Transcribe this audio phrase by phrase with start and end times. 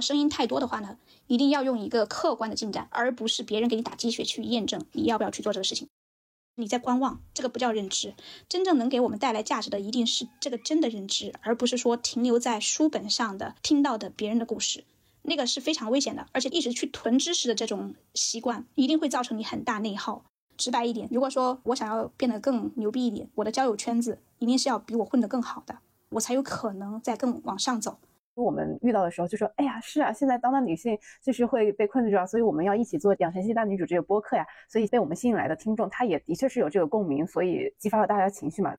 [0.00, 5.88] 声音太多的话呢，一定要用一个客观的进展，而不是别人给你打鸡血去验证你要不要去做这个事情。
[6.56, 8.14] 你在观望，这个不叫认知。
[8.48, 14.84] 真正能给我们带来价值的，一定是这个真的认知，而不是说停留在书本上的听到的别人的故事，
[15.22, 16.26] 那个是非常危险的。
[16.32, 20.24] 而且一直去囤知识的这种习惯，一定会造成你很大内耗。
[20.58, 25.78] 直白一点，如果说我想要变得更牛逼一点，我的交友圈子一定是要比我混得更好的，
[26.10, 27.98] 我才有可能再更往上走。
[28.34, 34.46] 我们遇到的时候就说，哎呀，是啊，现在当代女性就是会被困住啊，所以我们要一起做养成系大女主这个播客呀。
[34.68, 38.74] 所以被我们吸引来的听众，他也的确是有这个共鸣，所以激发了大家情绪嘛。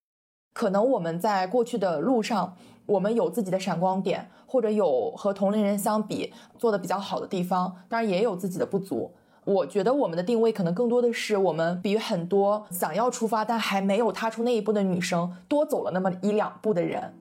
[0.53, 2.55] 可能我们在过去的路上，
[2.85, 9.13] 我们有自己的闪光点，或者有和同龄人相比做的比较好的地方，当然也有自己的不足。
[9.43, 17.13] 我觉得我们的定位可能更多的是，我们比很多想要出发但还没有踏出那一步的女生多走了那么一两步的人。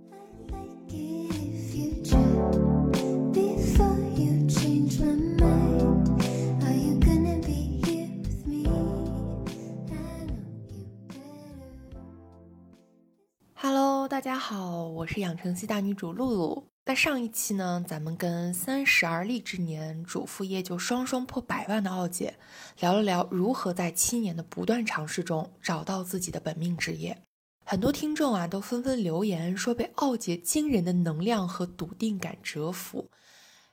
[13.62, 16.64] Hello，大家好，我是养成系大女主露露。
[16.86, 22.38] 那上一期呢，咱们跟三十而立之年主副业就双双破百万的奥姐
[22.78, 27.22] 聊了聊如何在七年的不断尝试中找到自己的本命职业。
[27.66, 33.10] 很多听众啊都纷纷留言说被奥姐惊人的能量和笃定感折服，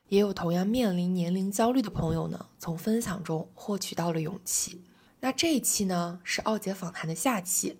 [0.08, 4.84] 也有同样面临年龄焦虑的朋友呢，从分享中获取到了勇气。
[5.20, 7.78] 那这一期呢是奥姐访谈的下期。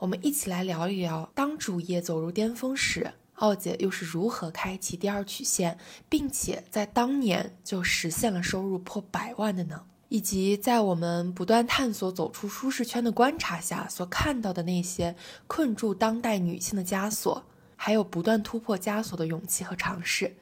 [0.00, 5.76] 我们一起来聊一聊，当主业走入巅峰时，奥姐又是如何开启第二曲线，
[6.08, 9.82] 并且在当年就实现了收入破百万的呢？
[10.08, 15.14] 以及在我们不断探索走出舒适圈的观察下所看到的那些
[15.46, 17.44] 困住当代女性的枷锁，
[17.76, 20.34] 还有不断突破枷锁的勇气和尝试，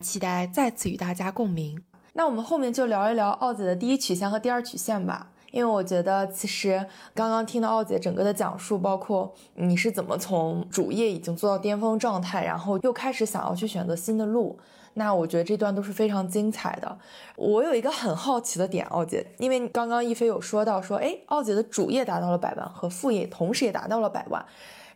[0.00, 1.80] 期待再次与大家共鸣。
[2.12, 5.30] 那我们后面就聊一聊奥姐的第一曲线和第二曲线吧。
[5.56, 14.58] 因为我觉得，其实刚刚听到奥姐整个的讲述，包括你是怎么从主业已经做到巅峰状态，然后又开始想要去选择新的路，
[14.92, 16.98] 那我觉得这段都是非常精彩的。
[17.36, 24.44] 我有一个很好奇的点，奥姐，因为刚刚一飞有说到说，哎，奥姐的主业达到了百万，和副业同时也达到了百万，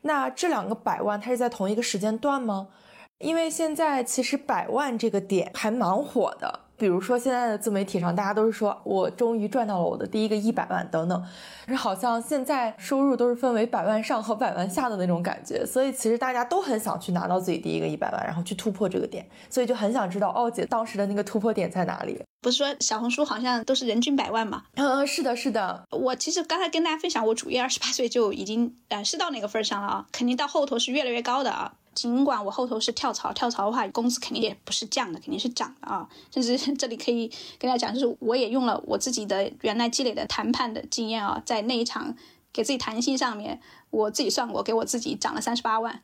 [0.02, 2.68] 那这两个百万，它是在同一个时间段吗？
[3.16, 6.60] 因为现在其实百万这个点还蛮火的。
[6.80, 11.22] 比如说，现在的自媒体上，大家都是说我终于赚到了我的第一个一百万等等，
[11.68, 22.18] 是好像现在收入都是分为百万上和百万下的那种感觉，所以其实大家都很想去拿到自己第一个一百万，然后去突破这个点，所以就很想知道奥姐当时的那个突破点在哪里。
[22.40, 24.62] 不是说小红书好像都是人均百万嘛？
[24.76, 25.84] 嗯，是的，是的。
[25.90, 31.74] 我其实刚才跟大家分享，我主业二十八岁就已经呃是到那个份上了啊，肯定到后头是越来越高的啊。
[31.94, 36.08] 尽管我后头是跳槽，跳槽的话工资肯定也不是降的，肯定是涨的啊。
[36.32, 42.14] 甚至 这里可以跟大家讲，就是我也用了我自己的原来积累的谈判的经验啊，在那一场
[42.52, 46.02] 给自己谈薪上面，我自己算过，给我自己涨了三十八万。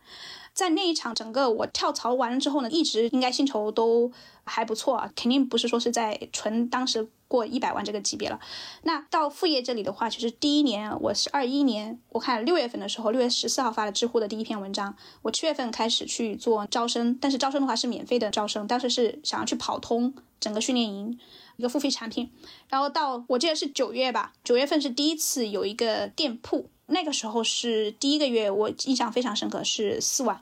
[0.56, 4.10] 在那一场整个我跳槽完了之后呢，一直应该薪酬都
[4.42, 8.40] 还不错啊，肯定不是说是在纯当时过一百万这个级别了。
[8.84, 21.18] 那到副业这里的话，其实第一年我是二一年，我看六月份的时候，六月十四号发的知乎的第一篇文章，我七月份开始去做招生，但是招生的话是免费的招生，当时是想要去跑通整个训练营
[21.58, 22.32] 一个付费产品，
[22.70, 30.40] 然后到我记得是九月吧，九月份是第一次有一个店铺，那个时候是第一个月，我印象非常深刻，是四万。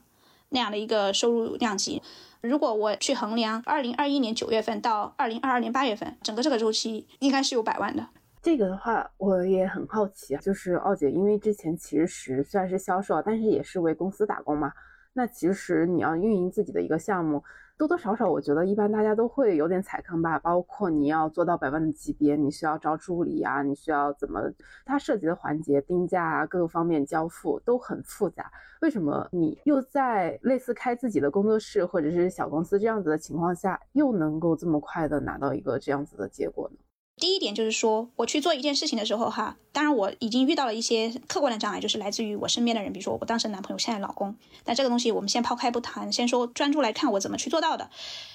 [0.50, 2.02] 那样的一个收入量级，
[2.40, 8.06] 如果我去衡量二零二一年九月份到二零二二年八月份整个这个周期，应该是有百万的。
[8.42, 14.72] 这个的话，我也很好奇啊，就是奥姐，因为之前其实虽然是销售，但是也是为公司打工嘛。
[15.14, 17.42] 那其实你要运营自己的一个项目，
[17.76, 20.38] 多多少少我觉得一般大家都会有点踩坑吧。
[20.38, 24.40] 包括你要做到百万的级别，你需要招助理啊，你需要怎么？
[24.84, 28.50] 它涉及的环节、定价啊，各个方面交付都很复杂。
[28.80, 36.76] 为什么你又在类似开自己的工作室或者是小公司这样子的情况下，又能够这么快的拿到一个这样子的结果呢？
[37.24, 44.36] 第一点就是说，我去做一件事情的时候，哈，当然我已经遇到了一些客观的障碍，就是来自于我身边的人，比如说我当时男朋友，现在老公。
[44.62, 47.88] 但这个东西我们先抛开不谈，先说专注来看我怎么去做到的。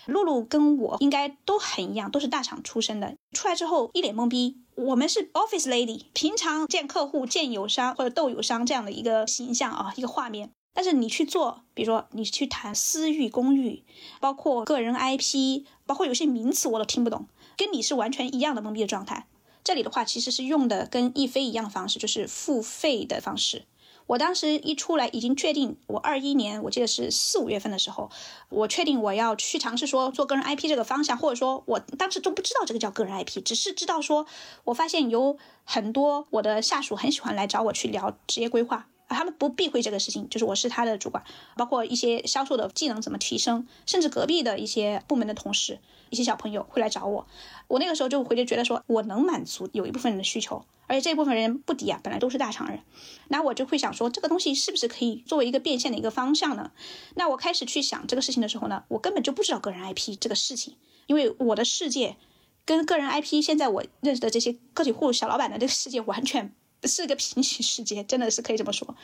[0.07, 4.57] 露露跟我应该都很一样，都是大厂出身的，出来之后一脸懵逼。
[4.74, 10.50] 我们是 office lady，平常见客户、见友商或者斗友商这样的一个形象啊，一个画面。
[10.74, 13.83] 但是你去做，比如说你去谈私域公寓，
[14.19, 17.27] 包括个人 IP，包括有些名词我都听不懂。
[17.59, 19.27] 跟你是完全一样的懵逼的状态。
[19.65, 23.65] 这里的话，其实是用的跟易飞一样的方式，就是付费的方式。
[24.07, 28.09] 我当时一出来，已经确定，我二一年我记得是四五月份的时候，
[28.47, 34.25] 我确定我要去尝试说做个人 IP 这个方向，或者说我当时都不知道这个叫个人 IP，只是知道说，
[34.63, 38.88] 我发现有很多我的下属很喜欢来找我去聊职业规划。
[39.09, 41.23] 他们不避讳这个事情，就是我是他的主管，
[41.57, 45.79] 包括一些销售的技能怎么提升，甚至隔壁的一些部门的同事、
[46.09, 47.27] 一些小朋友会来找我。
[47.67, 52.79] 我那个时候就回去觉得说，我能满足有一部分人的需求，而且这一部分人不低啊，本来都是大厂人。
[53.27, 56.71] 那我就会想说，这个东西是不是可以作为一个变现的一个方向呢？
[57.15, 60.75] 那我开始去想这个事情的时候呢，我根本就不知道个人 IP 这个事情，
[61.07, 62.17] 因为我的世界
[62.65, 66.53] 跟个人 IP 现在我认识的这些个体户小老板的这个世界完全。
[66.87, 68.95] 是个平行世界，真的是可以这么说。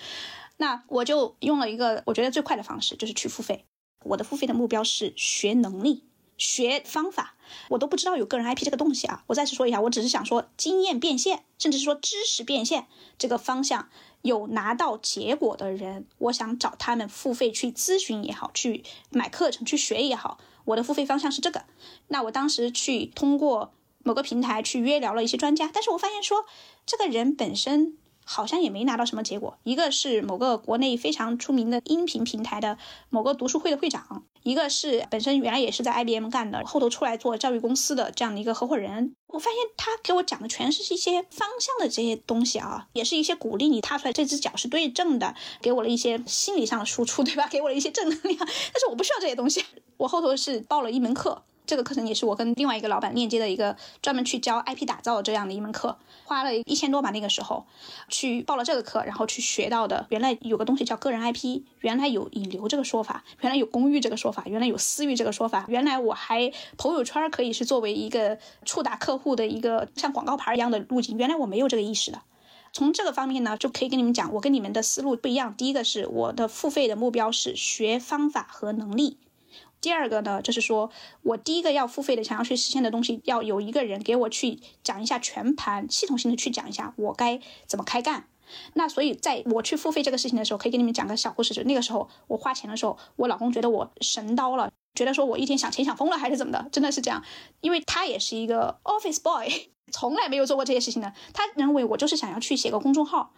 [0.57, 3.66] 那我就用了一个我觉得最快的方式，就是去付费。
[4.04, 6.04] 我的付费的目标是学能力、
[6.38, 7.36] 学方法。
[7.69, 9.24] 我都不知道有个人 IP 这个东西啊。
[9.27, 12.88] 我再次说一下，我只是想说经验变现，甚至是说知识变现
[13.18, 13.89] 这个方向
[14.22, 20.39] 有拿到结果的人，我想找他们付费去咨询也好，去买课程去学也好。
[20.63, 21.66] 我的付费方向是这个。
[22.07, 23.74] 那我当时去通过。
[24.06, 26.46] 某个平台去约聊了一些专家，但是我发现说，
[26.86, 29.57] 这个人本身好像也没拿到什么结果。
[29.63, 32.78] 一个是某个国内非常出名的音频平台的
[33.10, 39.16] 某个读书会的会长，一个是本身原来也是在 IBM 干的，后头出来做教育公司的这样的一个合伙人。
[39.25, 47.48] 我发现他给我讲的全是一些方向的这些东西啊，也是一些鼓励你踏出来这只脚是对正的，给我了一些心理上的输出，对吧？
[47.48, 48.38] 给我了一些正能量。
[48.38, 49.66] 但是我不需要这些东西，
[49.98, 51.44] 我后头是报了一门课。
[51.66, 57.12] 这个课程也是我跟另外一个老板链接的一个专门去教 IP 打造这样的一门课，花了一千多吧。
[57.12, 57.66] 那个时候
[58.10, 72.22] 去报了这个课，然后去学到的，原来有个东西叫个人 IP，原来有引流这个说法，原来有公域这个说法，原来有私域这个说法，原来我还朋友圈可以是作为一个触达客户的一个像广告牌一样的路径，原来我没有这个意识的。
[72.74, 75.56] 从这个方面呢，就可以跟你们讲，我跟你们的思路不一样。
[75.56, 79.18] 第一个是我的付费的目标是学方法和能力。
[79.86, 80.90] 第二个呢，就是说
[81.22, 88.26] 我第一个要付费的，想要去实现的东西，要有一个人给我去讲一下全盘系统性的去讲一下我该怎么开干。
[88.74, 91.54] 那所以在我去付费这个事情的时候，可以给你们讲个小故事。
[91.54, 97.24] 就那个时候我花钱的时候，我老公觉得我神刀了，觉得说我一天想钱想疯了还是怎么的，真的是这样，
[97.62, 101.14] 因为他也是一个 office boy， 从来没有做过这些事情的。
[101.32, 103.34] 他认为我就是想要去写个公众号。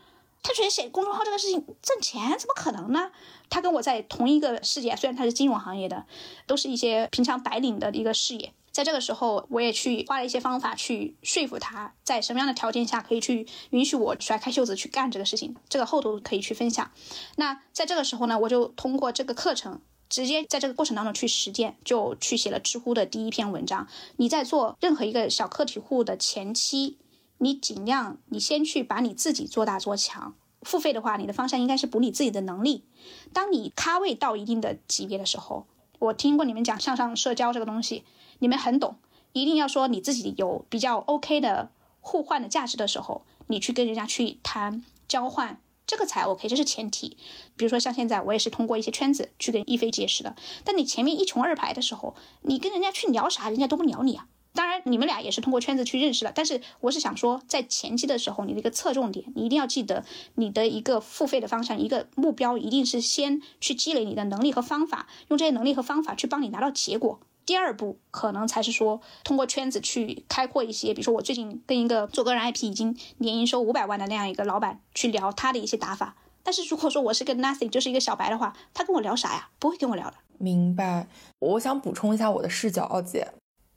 [0.48, 3.12] 他觉得写公众号这个事情挣钱怎么可能呢？
[3.50, 6.06] 他跟我在同一个世界，虽然他是金融行业的，
[6.46, 8.54] 都是一些平常白领的一个事业。
[8.72, 15.54] 在这个时候，我也去花了一些方法去说服他，在什么样的条件下可以去允许我甩开袖子去干这个事情。
[15.68, 16.90] 这个后头可以去分享。
[17.36, 23.86] 那在这个时候呢，我就通过这个课程，直接在这个过程当中去实践，就去写了知乎的第一篇文章。
[24.16, 26.98] 你在做任何一个小个体户的前期。
[27.40, 30.36] 你尽量，你先去把你自己做大做强。
[30.64, 32.84] 付费的话，你的方向应该是补你自己的能力。
[33.32, 35.68] 当你咖位到一定的级别的时候，
[36.00, 38.04] 我听过你们讲向上社交这个东西，
[38.40, 38.98] 你们很懂。
[39.34, 41.70] 一定要说你自己有比较 OK 的
[42.02, 47.18] 互换的价值的时候，你去跟人家去谈交换，这个才 OK，这是前提。
[47.56, 50.36] 比如说像现在，我也是通过一些圈子去跟一菲结识的。
[50.64, 54.28] 但你前面一穷二白的时候，你跟人家去聊啥，人家都不鸟你啊。
[54.58, 56.32] 当然，你们俩也是通过圈子去认识了。
[56.34, 67.20] 但是我是想说，在前期的时候，你的一个侧重点，你一定要记得你的一个付费的方向，一个目标一定是先去积累你的能力和方法，用这些能力和方法去帮你拿到结果。
[67.46, 76.16] 第二步可能才是说通过圈子去开阔一些，比如说我最近跟一个做个人 IP 已经年营收五百万的那样一个老板去聊他的一些打法。
[76.42, 79.50] 但是如果说我是个 nothing，就是一个小白的话，他跟我聊啥呀？
[79.60, 80.16] 不会跟我聊的。
[80.40, 81.08] 明白。
[81.38, 83.28] 我想补充一下我的视角，奥姐。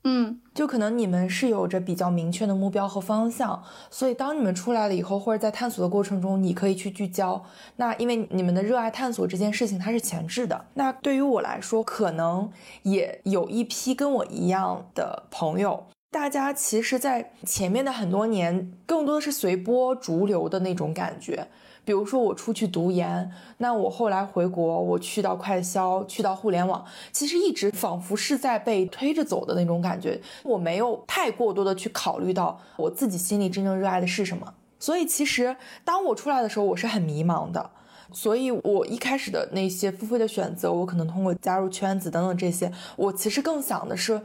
[0.02, 7.45] 嗯，就可能你们是有着比较明确的目标和方向，所以当你们出来了以后，或者在探索的过程中，你可以去聚焦。
[7.76, 10.64] 那因为你们的热爱探索这件事情，它是前置的。
[10.73, 12.50] 那对于我来说，可能
[12.83, 21.47] 也有一批跟我一样的朋友，大家其实，在前面的很多年，更多的是随波逐流的那种感觉。
[21.85, 30.21] 比如说我出去读研，那我后来回国，我去到快销，去到互联网，其实一直仿佛是在被推着走的那种感觉。
[30.43, 34.55] 我没有太过多的去考虑到我自己心里真正热爱的是什么。
[34.79, 37.71] 所以其实当我出来的时候，我是很迷茫的。
[38.13, 44.21] 所以我一开始的那些付费的选择，我可能通过加入圈子等等这些，我其实更想的是，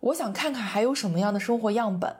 [0.00, 2.16] 我想看看还有什么样的生活样本。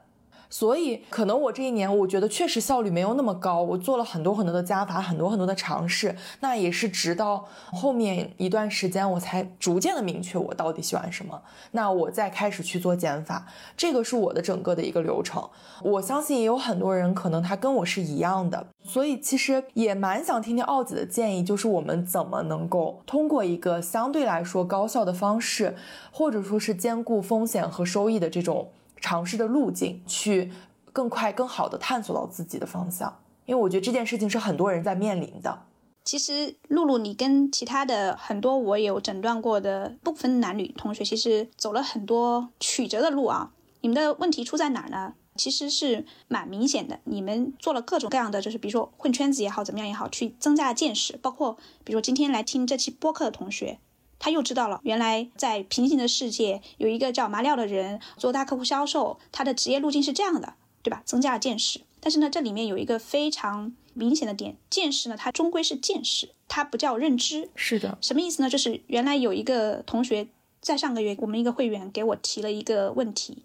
[0.51, 3.63] 所以可能我这一年，我觉得确实效率没有那么高。
[3.63, 11.43] 我做了很多很多的加法，很多很多的尝试，那也是直到后面一段时间，我才逐渐的明确我到底喜欢什么。
[11.73, 15.47] 那我再开始去做减法，这个是我的整个的一个流程。
[15.83, 25.77] 我相信也有很多人可能他跟我是一样的，所以其实也蛮想听听奥子的建议，就是我们怎么能够通过一个相对来说高效的方式，
[26.11, 28.69] 或者说是兼顾风险和收益的这种。
[29.01, 30.53] 尝试的路径，去
[30.93, 35.63] 更快、更好的探索到自己的方向，因为我觉得这件事情是很多人在面临的。
[36.05, 43.53] 其实，露露，你跟其他的很多我有诊断过的不分男女同学，其实走了很多曲折的路啊。
[43.83, 45.15] 你们的问题出在哪儿呢？
[45.37, 51.17] 其实是蛮明显的，你们做了各种各样的，就是比如说混圈子也好，怎么样也好，去增加见识。
[51.19, 53.79] 包括比如说今天来听这期播客的同学。
[54.19, 61.03] 他又知道了，原来在平行的世界有一个叫麻料的人做大客户销售，他的职业路径是这样的，对吧？
[61.05, 61.81] 增加了见识。
[62.01, 67.51] 但是呢，这里面有一个非常明显的点，见识呢，它终归是见识，它不叫认知。
[67.55, 68.49] 是的，什么意思呢？
[68.49, 70.29] 就是原来有一个同学
[70.61, 73.43] 在上个月，我们一个会员给我提了一个问题，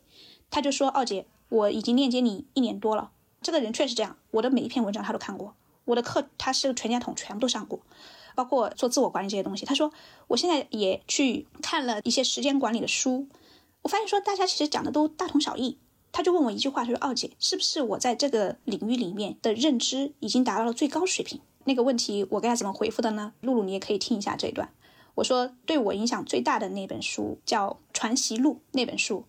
[0.51, 3.11] 他就说：“奥姐，我已经链接你一年多了。”
[3.41, 7.79] 这个人确实这样，我的每一篇文章他都看过，我的课他是个全家桶，全部都上过。
[8.35, 9.91] 包括做自我管理这些东西，他说
[10.27, 13.27] 我现在也去看了一些时间管理的书，
[13.81, 15.77] 我发现说大家其实讲的都大同小异。
[16.15, 23.33] 他就问我一句话，他说：“奥姐，是不是我在这个领域里面的认知已经达到了最高水平？”那个问题我该怎么回复的呢？
[23.41, 24.71] 露露，你也可以听一下这一段。
[25.15, 29.25] 我说对我影响最大的那本书叫《传习录》，那本书，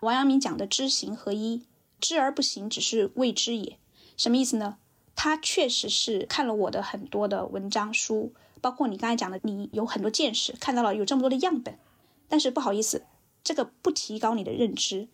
[0.00, 1.66] 王阳明讲的知行合一，
[2.00, 3.76] 知而不行，只是未知也。
[4.16, 4.78] 什么意思呢？
[5.14, 8.32] 他确实是看了我的很多的文章书。
[8.62, 11.78] 包括你刚才讲的，你有很多见识，看到了有这么多的样本，
[12.28, 13.04] 但是不好意思，
[13.44, 15.08] 这个不提高你的认知。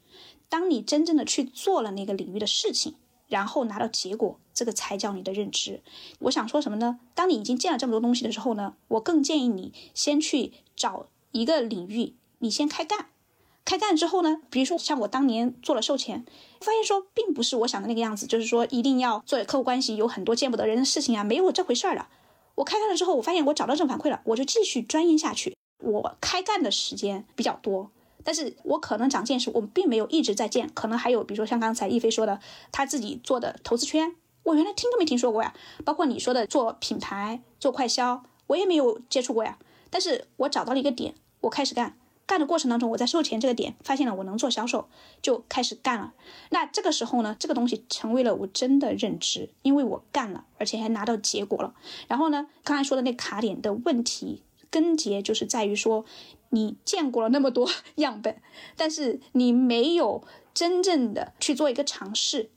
[0.49, 2.95] 当你真正的去做了那个领域的事情，
[3.27, 5.83] 然后拿到结果，这个才叫你的认知。
[6.21, 7.01] 我想说什么呢？
[7.15, 13.07] 当你已经见了这么多东西的时候呢，我更建议你先去找一个领域，你先开干。
[13.65, 16.25] 开干之后呢，比如说像我当年做了售前，
[16.61, 22.07] 发现说并不是我想的那个样子，就是说一定要做客户关系，有很多见不得人的事情啊，没有这回事儿的。
[22.59, 25.57] 我开干了之后，我发现我找到正反馈了，我就继续钻研下去。
[25.81, 27.91] 我开干的时间比较多，
[28.25, 30.69] 但是我可能长见识，我并没有一直在建。
[30.75, 32.41] 可能还有，比如说像刚才一飞说的，
[32.73, 35.55] 他自己做的投资圈，我原来听都没听说过呀。
[35.85, 39.57] 包括你说的做品牌、做快销，我也没有接触过呀。
[39.89, 41.97] 但是我找到了一个点，我开始干。
[42.29, 44.87] 干的过程当中，我在售前这个点发现了我能做销售，
[45.23, 46.13] 就开始干了。
[46.51, 51.75] 那这个时候呢，这个东西成为了我真的认知，因为我干了，而且还拿到结果了。
[52.07, 56.05] 然后呢，刚才说的那卡点的问题根结就是在于说，
[56.51, 57.67] 你见过了那么多
[57.97, 58.37] 样本，
[58.77, 62.51] 但是你没有真正的去做一个尝试，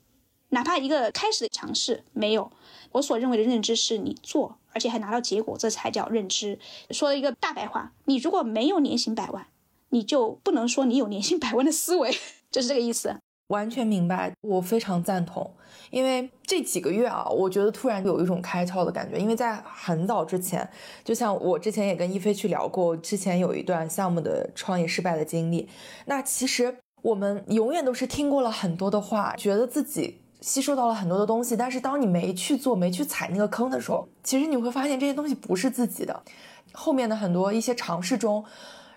[0.50, 2.52] 哪怕一个开始的尝试没有。
[2.92, 6.58] 我所认为的认知是你做，而且还拿到结果，这才叫认知。
[6.90, 9.46] 说一个大白话，你如果没有年薪百万。
[9.92, 12.10] 你就不能说你有年薪百万的思维，
[12.50, 13.14] 就是这个意思。
[13.48, 15.54] 完全明白，我非常赞同。
[15.90, 19.18] 因为这几个月啊，我觉得突然有一种开窍的感觉。
[19.18, 20.66] 因为在很早之前，
[21.04, 25.68] 就像我之前也跟一飞去聊过，之前有一段项目的创业失败的经历。
[26.06, 31.54] 那其实我们永远都是听过了很多的话，觉得自己吸收到了很多的东西。
[31.54, 36.22] 但是当你没去做、没去踩那个坑的时候，其实你会发现这些东西不是自己的。
[36.72, 38.42] 后面的很多一些尝试中。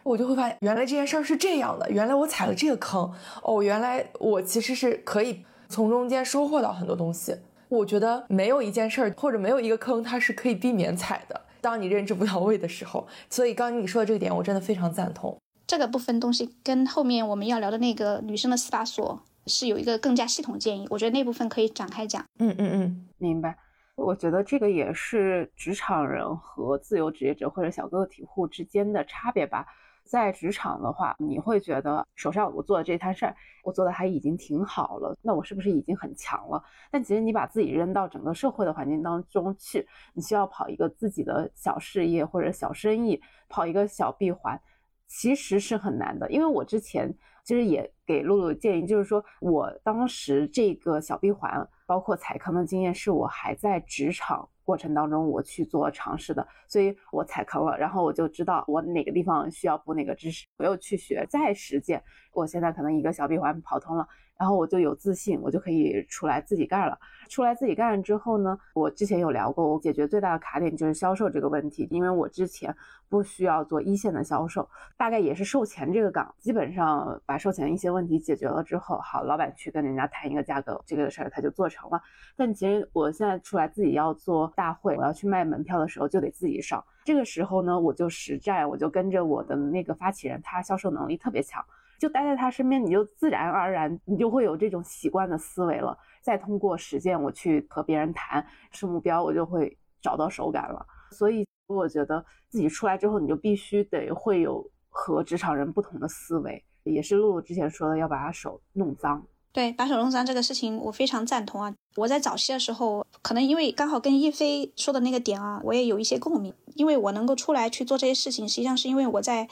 [0.05, 1.89] 我就会发现，原来这件事儿是这样的。
[1.89, 7.35] 原来我踩了这个坑，哦，原来我其实是可以从中间收获到很多东西。
[7.69, 11.41] 我觉得没有一件事儿或者没有一个坑，它是可以避免踩的。
[11.59, 15.35] 当你认知不到位的时候，所以刚刚你说的这个点，我真的非常赞同。
[15.65, 22.23] 这个部分东西跟后面我们要聊的那个女生的司法所是有一个更加系统建议，我觉得那部分可以展开讲。
[22.37, 23.57] 嗯嗯嗯，明白。
[23.95, 29.65] 我觉得这个也是职场人和自由职业者或者小个体户之间的差别吧。
[30.05, 36.63] 在职场的话，你会觉得手上我做的这摊事儿，我做的还已经挺好了，那我是不是已经很强了？
[36.91, 43.19] 但其实你把自己扔到整个社会的环境当中去，你需要跑一个自己的小事业或者小生意，
[43.49, 44.61] 跑一个小闭环，
[45.07, 46.29] 其实是很难的。
[46.29, 47.11] 因为我之前
[47.43, 54.47] 其实也给露露建议，就是说我当时这个小闭环，包括踩坑的经验，是我还在职场。
[54.65, 62.03] 过程当中，我去做尝试的，所以我踩坑了，然后我就知道我哪个地方需要补哪个知识，我又去学再实践。
[62.33, 64.05] 我现在可能一个小闭环跑通了，
[64.37, 66.97] 然后我就有自信，我就可以出来自己干了。
[67.29, 72.75] 出来自己干之后呢，我之前有聊过，我解决最大的卡点就是销售这个问题，因为我之前
[73.09, 82.01] 不需要做一线的销售，大概也是售前这个岗，基本上把售前一些问题解决了之后，好，老板去跟人家谈一个价格，这个事儿他就做成了。
[82.35, 86.83] 但其实我现在出来自己要做大会，我要去卖门票的时候，就得自己上。
[87.05, 91.63] 这个时候呢，我就实战，我就跟着我的那个发起人，他销售能力特别强。
[91.99, 95.97] 就待在他身边，你就自然而然，你就会有这种习惯的思维了。
[96.21, 100.85] 再通过实践，我去和别人谈是目标，我就会找到手感了。
[101.11, 106.63] 所以我觉得自己出来之后，你就必须得会有和职场人不同的思维。
[106.83, 109.25] 也是露露之前说的，要把他手弄脏。
[109.51, 111.73] 对，把手弄脏这个事情，我非常赞同啊。
[111.95, 116.53] 我在早期的时候，可能因为刚好跟一菲说的那个点啊，我也有一些共鸣。
[116.75, 119.47] 因为我能够出来去做这些事情，实际上是因为我在。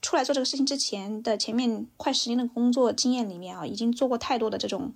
[0.00, 4.92] 出来做这个事情之前的前面快十年的工作经验里面啊，已经做过太多的这种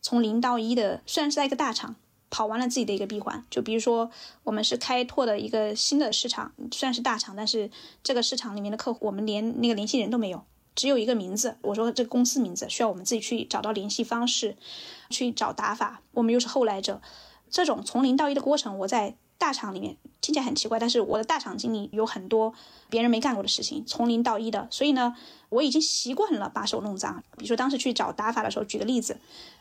[0.00, 1.96] 从零到一的，虽然是在一个大厂
[2.30, 4.10] 跑完了自己的一个闭环，就比如说
[4.44, 7.70] 我们是开拓的一个新的市场，虽然是大厂，但是
[8.02, 10.42] 这个市场里面的客户我们连那个联系人都没有，
[10.74, 14.56] 只有一个名字，我说这个公司名字需要我们自己去找到联系方式，
[15.10, 17.00] 去找打法，我们又是后来者，
[17.50, 19.16] 这种从零到一的过程，我在。
[19.38, 22.52] 大厂里面听起来很奇怪，但是我的大厂经历有很多
[22.88, 25.14] 别人没干过的事情，从零到一的，所以呢，
[25.50, 27.22] 我已经习惯了把手弄脏。
[27.36, 29.18] 比如说当时去找打法的时候，举个例子，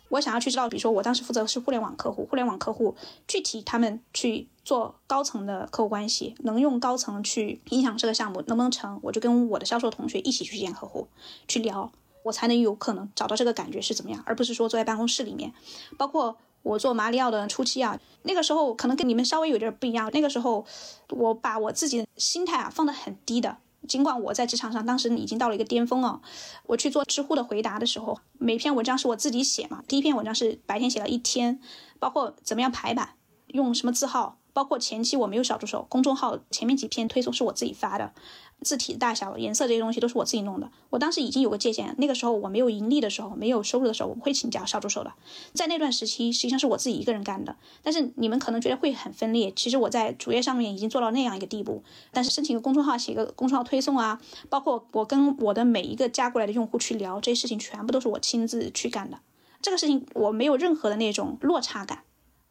[0.09, 2.95] 我想要去知道，比如说我当时负责的是互联网客户，互联网客户
[3.27, 11.07] 具体他们去做高层的客户关系，能用高层去影响这个项目能不能成，我就跟我的销售同学一起去见客户，
[11.47, 11.91] 去聊，
[12.23, 15.53] 我才能有可能找到这个感觉是怎么样，而不是说坐在办公室里面，
[15.97, 16.37] 包括。
[16.65, 20.09] 我做马里奥的初期啊，那个时候可能跟你们稍微有点不一样。
[20.11, 20.65] 那个时候，
[21.09, 23.57] 我把我自己的心态啊放得很低的。
[23.87, 26.19] 尽管我在职场上当时已经到了一个巅峰哦，
[26.65, 29.83] 我去做知乎的回答的时候，每篇文章是我自己写嘛。
[29.87, 31.59] 第一篇文章是白天写了一天，
[31.99, 33.09] 包括怎么样排版，
[33.49, 38.13] 用什么字号，包括前期我没有小助手，公众号前面几篇推送是我自己发的。
[38.61, 40.71] 字体大小、颜色这些东西都是我自己弄的。
[40.91, 45.11] 我当时已经有个界限，那个时候我没有盈利的时候、没有收入的时候，我不会请教小助手的。
[45.53, 47.57] 在那段时期，实际上是我自己一个人干的。
[47.83, 51.83] 但是你们可能觉得会很分裂，其实我在主页上面已经做到那样一个地步。
[52.13, 59.19] 但是申请个公众号、写个公众号推送啊，包括我跟我的每一个加过来的用户去聊这些事情，全部都是我亲自去干的。
[59.61, 62.03] 这个事情我没有任何的那种落差感，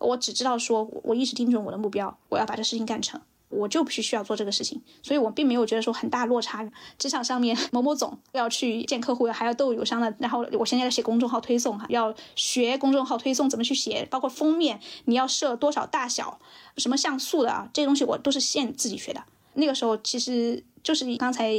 [0.05, 3.21] 我只知道说，我一直盯准我的目标，我要把这事情干成。
[3.51, 6.69] 我就必须需要做这个事情，所以我并没有觉得说很大落差。
[6.99, 16.41] 职场上面某某总要去见客户，还要斗友商的，然后我现在要写公众号推送哈，要学公众号推送怎么去写，包括封面你要设多少大小，
[16.79, 19.23] 什么像素的啊，这些东西我都是现自己学的。
[19.53, 21.53] 那个时候其实就是刚才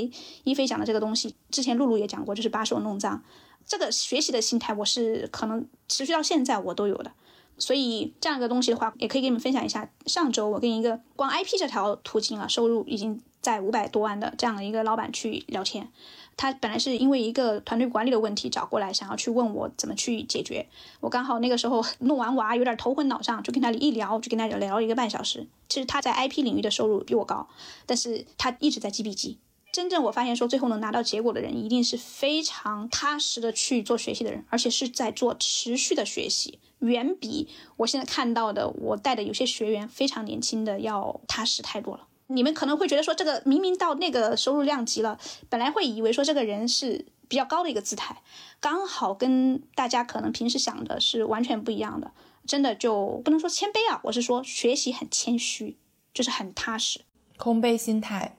[0.43, 3.23] 一菲讲的这个东西，之前露露也讲过，就是把手弄脏。
[3.65, 7.13] 这个学习的心态，我是可能持续到现在我都有的。
[7.57, 9.89] 所以这样一个东西的话，也可以给你们分享一下。
[10.05, 15.89] 上周我跟一个光 IP 这条途径啊，收入已经在五百多万的这样的一个老板去聊天。
[16.37, 20.67] 他本来是因为一个团队管理的问题找过来，想要去问我怎么去解决。
[20.99, 25.47] 我刚好那个时候弄完娃，有点头昏脑胀，就跟他一聊，就跟他聊了一个半小时。
[25.69, 27.47] 其实他在 IP 领域的收入比我高，
[27.85, 29.37] 但是他一直在记笔记。
[29.75, 36.59] 真正我发现说最后能拿到结果的人，一定是非常踏实的去做学习的人，而且是在做持续的学习。
[36.79, 42.07] 远比我现在看到的，我带的有些学员非常年轻的要踏实太多了。
[42.27, 48.21] 你们可能会觉得说，这个明明到那个收入量级了，本来会以为说这个人是比较高的一个姿态，
[48.61, 52.13] 刚好跟大家可能平时想的是完全不一样的。
[52.47, 55.75] 真的就不能说谦卑啊，我是说学习很谦虚，
[56.13, 57.01] 就是很踏实，
[57.35, 58.37] 空杯心态。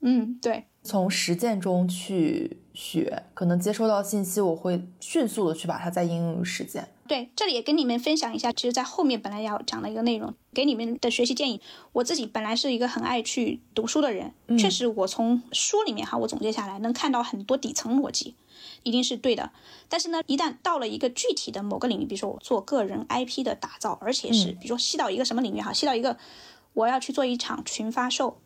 [0.00, 0.66] 嗯，对。
[0.82, 6.88] 从实践中去学，可能接收到信息，我会迅速的去把它再应用于实践。
[7.08, 11.60] 对，这里也跟你们分享一下，其实，在后面本来要讲的一个内容，给你们的学习建议。
[11.92, 18.36] 我自己本来是一个很爱去读书的人，确实，我从书里面哈，我总结下来能看到很多底层逻辑，
[18.84, 19.50] 一定是对的。
[19.88, 26.16] 但是呢，一旦到了一个具体的某个领域，比如说我做个人 IP 的打造，而且是比如说细到一个什么领域哈，细到一个
[26.74, 28.40] 我要去做一场群发售。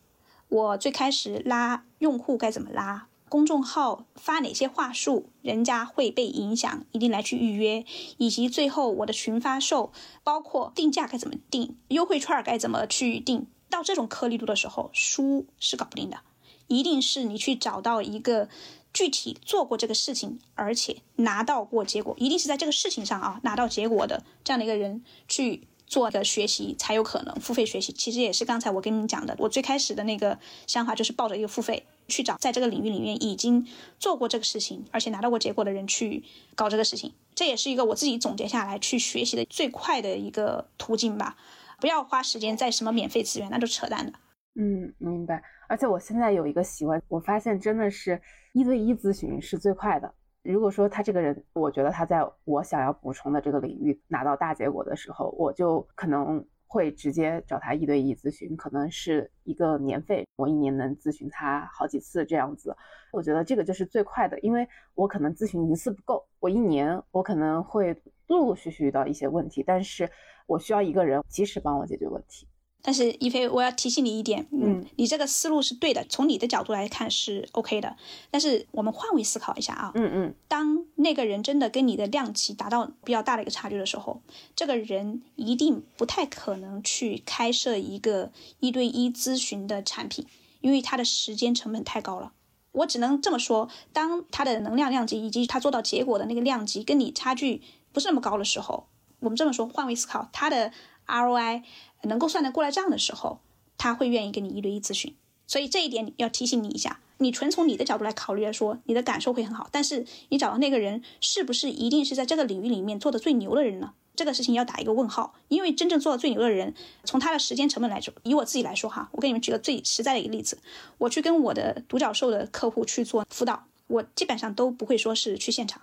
[0.51, 3.07] 我最开始拉用户该怎么拉？
[3.29, 7.85] 公众号发哪些话术，人家会被影响，一定来去预约，
[8.19, 9.93] 以及最后我的群发售，
[10.25, 16.19] 包括定价该怎么定，优惠券该怎么去定，到这种颗粒度的时候，书是搞不定的，
[16.67, 18.49] 一定是你去找到一个
[18.93, 25.69] 具体做过这个事情，而且拿到过结果，一定是在这个事情上啊拿到结果的这样的一个人去。
[25.91, 33.67] 做的学习才有可能付费学习，其实也是刚才我跟你们讲的，我最开始的那个想法就是抱着一个付费去找在这个领域里面已经
[33.99, 36.23] 做过这个事情，而且拿到过结果的人去
[36.55, 37.13] 搞这个事情。
[37.35, 41.37] 这也是一个我自己总结下来去学习的最快的一个途径吧。
[41.81, 44.13] 不要花时间在什么免费资源，那就扯淡的。
[44.55, 45.43] 嗯，明白。
[45.69, 48.23] 而且我现在有一个习惯，我发现真的是
[48.53, 50.15] 一对一咨询是最快的。
[50.43, 62.75] 如果说他这个人，我觉得他在我想要补充的这个领域拿到大结果的时候，我就可能会直接找他一对一咨询，可能是一个年费，我一年能咨询他好几次这样子。
[63.13, 67.93] 我觉得这个就是最快的，因为我可能咨询一次不够，我一年我可能会
[68.29, 70.11] 陆陆续续遇到一些问题，但是
[70.47, 72.49] 我需要一个人及时帮我解决问题。
[72.83, 77.95] 但是一菲，我要提醒你一点，嗯，你这个思路是对的，从你的角度来看是 OK 的。
[78.31, 84.23] 但是我们换位思考一下啊，嗯嗯，当那个人真的跟你的量级达到比较大的一个差距的时候，
[84.57, 90.27] 这个人一定不太可能去开设一个一对一咨询的产品，
[90.63, 92.33] 因为他的时间成本太高了。
[92.73, 97.61] 我只能这么说，当他的能量量级以及他做到结果的那个量级跟你差距
[97.93, 98.87] 不是那么高的时候，
[99.19, 100.73] 我们这么说，换位思考，他的
[101.07, 101.63] ROI。
[102.03, 103.41] 能够算得过来账的时候，
[103.79, 105.15] 他会愿意跟你一对一咨询。
[105.47, 109.69] 所以这一点要提醒你一下，你纯从你的角度来考虑来说，你的感受会很好。
[109.73, 113.95] 但是你找到那个人是不是一定是在这个领域里面做的最牛的人呢？
[114.15, 115.35] 这个事情要打一个问号。
[115.49, 120.59] 因为真正做到最牛的人，从他的时间成本来说，以我自己来说哈，我给你们举个最实在的一个例子，
[120.99, 125.83] 我去跟我的独角兽的客户去做辅导，我基本上都不会说是去现场。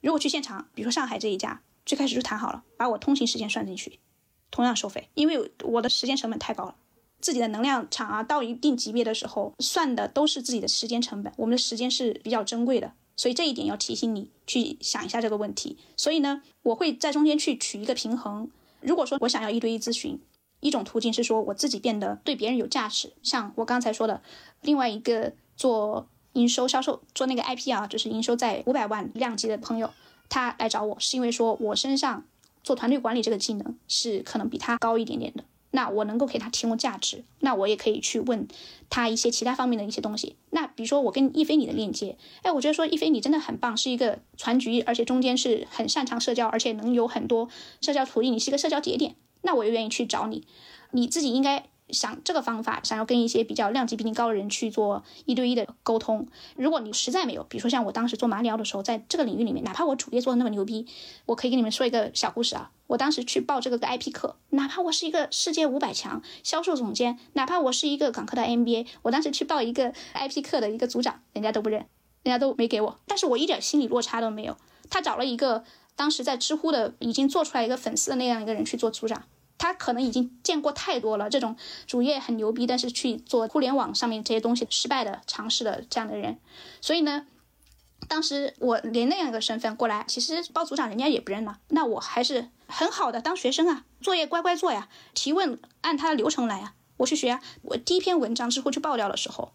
[0.00, 3.98] 如果去现场，比如说上海这一家，最开始就谈好了，把我通勤时间算进去。
[4.50, 6.74] 同样收费，因为我的时间成本太高了。
[7.20, 11.32] 自己的能量场啊，到一定级别的时候，算的都是自己的时间成本。
[11.36, 15.76] 我们的时间是比较珍贵的，所以这一点要提醒你去想一下这个问题。
[15.96, 18.48] 所以呢，我会在中间去取一个平衡。
[18.80, 20.20] 如果说我想要一对一咨询，
[20.60, 23.12] 一种途径是说我自己变得对别人有价值。
[23.24, 24.22] 像我刚才说的，
[24.60, 29.92] 另外一个做营收销售做那个 IP 啊，就是营收在五百万量级的朋友，
[30.28, 32.24] 他来找我是因为说我身上。
[32.68, 38.46] 做团队管理这个技能是可能比他高一点点的，那我能够给他提供价值，那我也可以去问
[38.90, 40.36] 他一些其他方面的一些东西。
[40.50, 47.48] 那比如说我跟一菲你的链接，哎，我觉得说一菲你真的很棒，是一个全局，而且中间是很擅长社交，而且能有很多
[47.80, 50.46] 社交途径，你是一个社交节点，那我就愿意去找你。
[50.90, 51.64] 你自己应该。
[51.90, 56.26] 想这个方法，想要跟一些比较量级比你高的人去做一对一的沟通。
[56.56, 60.86] 如果你实在没有，比如说像我当时做马里奥的时候，在这个领域里面，哪怕我主业做的那么牛逼，
[61.26, 62.70] 我可以跟你们说一个小故事啊。
[62.86, 71.80] 我当时去报这个 IP 课，哪怕我是一个世界五百强销售总监，哪怕我是一个港科的 MBA，我当时去报一个 IP 课的一个组长，人家都不认，
[72.22, 72.98] 人家都没给我。
[73.06, 74.56] 但是我一点心理落差都没有。
[74.88, 75.64] 他找了一个
[75.96, 79.24] 当时在知乎的已经做出来一个粉丝的那样一个人去做组长。
[79.58, 86.38] 他可能已经见过太多了，这种主业很牛逼，但是去做互联网上面这些东西失败的尝试的这样的人，
[86.80, 87.26] 所以呢，
[88.06, 99.52] 当时我连那样一个身份过来，其实包组长人家也不认了，那我还是很好的当学生啊，作业乖乖做呀，提问按他的流程来啊，我去学啊，我第一篇文章知乎去爆料的时候，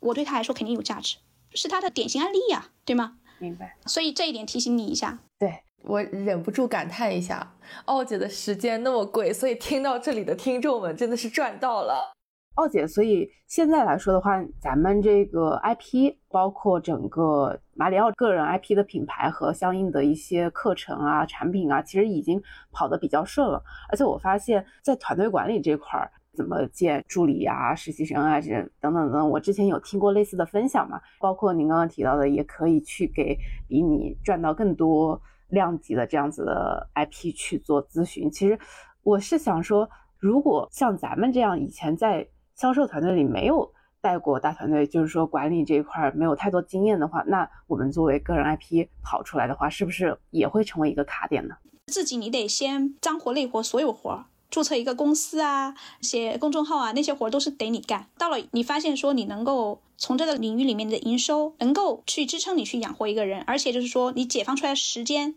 [0.00, 1.16] 我对他来说肯定有价值，
[1.54, 3.18] 是他的典型案例呀，对吗？
[3.38, 3.76] 明白。
[3.86, 5.20] 所以这一点提醒你一下。
[5.38, 5.62] 对。
[5.86, 7.52] 我忍不住感叹一下，
[7.84, 12.12] 奥姐的时间那么贵，所以听到这里的听众们真的是赚到了。
[12.54, 23.62] 奥姐，所以现在来说的话，咱们这个 IP，包括整个马里奥个人 IP 的品牌和相应的一些课程啊、产品啊，其实已经跑得比较顺了。
[23.90, 33.36] 而且我发现，在团队管理这块儿，怎么建助理啊、实习生啊这等等等，我之前有听过类似的分享嘛，包括您刚刚提到的，也可以去给
[33.68, 35.20] 比你赚到更多。
[35.48, 38.58] 量级的这样子的 IP 去做咨询，其实
[39.02, 51.56] 我是想说，如果像咱们这样以前在销售团队里没有带过大团队，就是说管理这一块没有太多经验的话，那我们作为个人 IP 跑出来的话，是不是也会成为一个卡点呢？
[51.86, 54.26] 自己你得先脏活累活所有活儿。
[54.54, 58.08] 注册一个公司啊，写公众号啊，那些活都是得你干。
[58.16, 65.34] 到了你发现说你能够从这个领域里面的营收能够去支撑你去养活一个人，而且就是说你解放出来的时间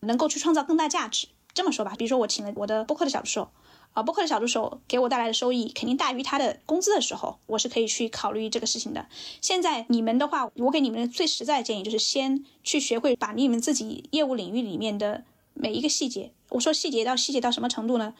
[0.00, 1.26] 能够去创造更大价值。
[1.52, 3.50] 这么说吧，比如说我请了我的播客的小助手，
[3.92, 9.04] 啊，播客的小助手给我带来的收益肯定大于他的工资的时候，我是可以去考虑这个事情的。
[9.42, 18.14] 现在你们的话，我给你们最实在的建议就是先去学会把你们自己业务领域里面的每一个细节，我说细节到细节到什么程度呢？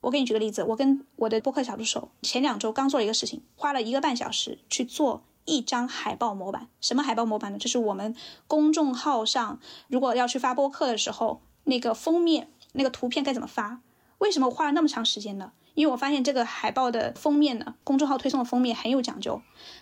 [0.00, 6.68] 我给你举个例子，我跟我的播客小助手前两周刚做了一个事情，花了一个半小时去做一张海报模板。
[6.80, 7.58] 什么海报模板呢？
[7.58, 13.82] 就是我们公众号上如果要去发播客的时候，那个封面那个图片该怎么发？
[14.18, 15.52] 为什么我花了那么长时间呢？
[15.74, 19.40] 因为我发现这个海报的封面呢，公众号推送的封面很有讲究。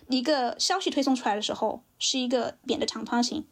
[0.09, 3.45] 一个消息推送出来的时候是一个扁的长方形，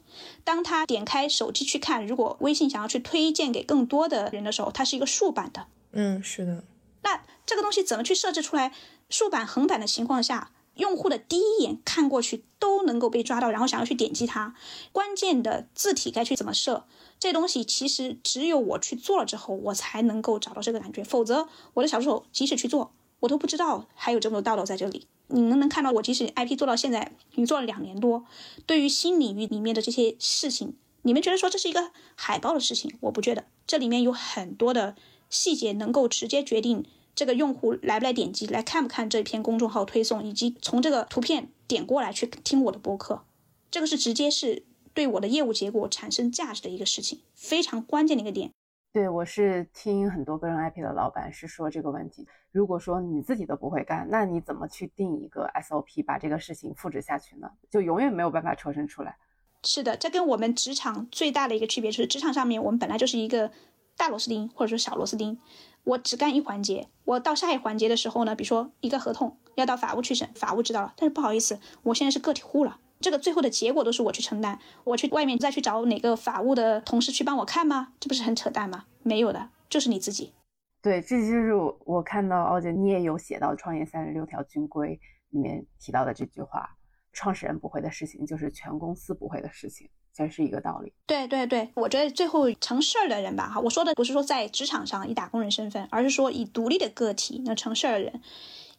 [0.43, 5.65] 当他点开手机去看，如果微信想要去推荐给更多的人的时候，它是一个竖版的。
[5.91, 6.63] 嗯，是的。
[7.04, 8.73] 那这个东西怎么去设置出来？
[9.10, 14.54] 竖版、横版的情况下，用户的第一眼看过去都能够被抓到，然后想要去点击它。
[14.91, 16.86] 关键的字体该去怎么设？
[17.19, 21.04] 这东西其实只有我去做了之后，我才能够找到这个感觉。
[21.04, 25.08] 否则，我的小助手即使去做，我都不知道还有这么多道道在这里。
[25.30, 28.26] 你能不能看到我即使 IP 做到现在，你做了两年多，
[28.65, 32.97] 对于新领域里面的这些事情，你们觉得说这是一个海报的事情？
[33.00, 34.95] 我不觉得，这里面有很多的
[35.29, 36.85] 细节能够直接决定。
[37.15, 43.23] 这个用户来不来点击，来看不看这篇公众号推送，以及从这个图片点过来去听我的播客，
[43.71, 48.51] 这个是直接是对我的业务结果产生价值的一个事情，非常关键的一个点。
[48.93, 57.49] 对我是听很多个人 IP 的老板是说这个问题，如果说你自己都不会干，那你怎么去定一个 SOP 把这个事情复制下去呢？
[57.71, 59.17] 就永远没有办法抽身出来。
[59.63, 63.51] 是的，这跟我们职场最大的一个区别就是，职场上面我们本来就是一个
[63.97, 65.38] 大螺丝钉或者说小螺丝钉。
[65.83, 77.93] 我只干一环节，我到下一环节的时候呢，比如说一个合同要到法务去审，法务知道了，但是不好意思，我现在是个体户了，这个最后的结果都是我去承担，我去外面再去找哪个法务的同事去帮我看吗？
[78.01, 78.83] 这不是很扯淡吗？
[79.01, 80.33] 没有的，就是你自己。
[80.81, 81.53] 对，这就是
[81.86, 84.89] 我看到奥姐你也有写到《创业三十六条军规》
[85.29, 86.69] 里面提到的这句话：
[87.13, 89.89] 创始人不会的事情，就是全公司不会的事情。
[90.17, 90.91] 才是一个道理。
[91.06, 98.21] 对对对，我觉得最后成事儿的人吧，哈，我说的不是说在职场上以打工人身份，而是说以独立的个体那成事儿的人，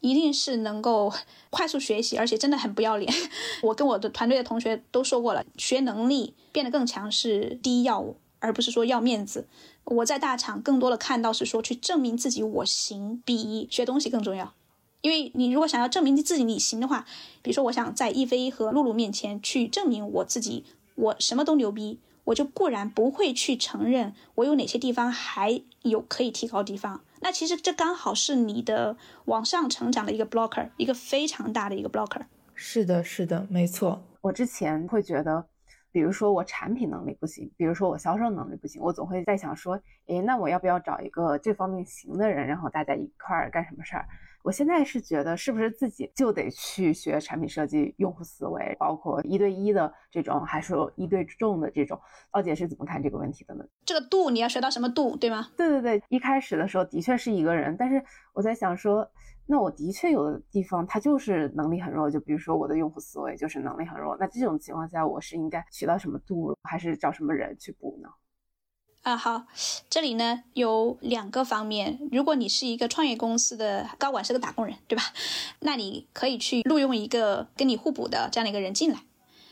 [0.00, 1.12] 一定是能够
[1.50, 3.12] 快速学习，而且真的很不要脸。
[3.62, 9.46] 我跟我的团队的同学都说过了，学能力变得更强是第一要务，而不是说要面子。
[9.84, 14.52] 我在大厂更多的看到是说去证明自己我行，比学东西更重要。
[15.00, 17.06] 因为你如果想要证明你自己你行的话，
[17.40, 20.64] 比如说我想在一飞和露露面前去证明我自己。
[20.98, 27.02] 我什么都牛逼，我就固然不会去承认我有哪些地方还有可以提高地方。
[27.20, 32.22] 那其实这刚好是你的往上成长的一个 blocker，一个非常大的一个 blocker。
[32.54, 34.02] 是的，是的，没错。
[34.20, 35.46] 我之前会觉得，
[35.92, 44.08] 比如说我产品能力不行，比如说我销售能力不行，我总会在想说，诶，那我要不要找一个这方面行的人，然后大家一块儿干什么事儿？
[44.48, 52.00] 我现在是觉得，是不是自己就得去学产品设计、用户思维，包括一对一的这种，还是一对众的这种？
[52.30, 53.62] 奥姐是怎么看这个问题的呢？
[53.84, 55.48] 这个度你要学到什么度，对吗？
[55.54, 59.06] 对对对，一开始的时候的确是一个人，但是我在想说，
[59.44, 68.08] 那我的确有的地方他就是能力很弱，就比如说我的用户思维就是能力很弱，那这种情况下，我是应该学到什么度，还是找什么人去补呢？
[69.08, 69.46] 啊，好，
[69.88, 71.98] 这里呢有两个方面。
[72.12, 75.02] 如果你是一个创业公司的高管，是个打工人，对吧？
[75.60, 79.00] 那你可以去录用一个跟你互补的这样的一个人进来。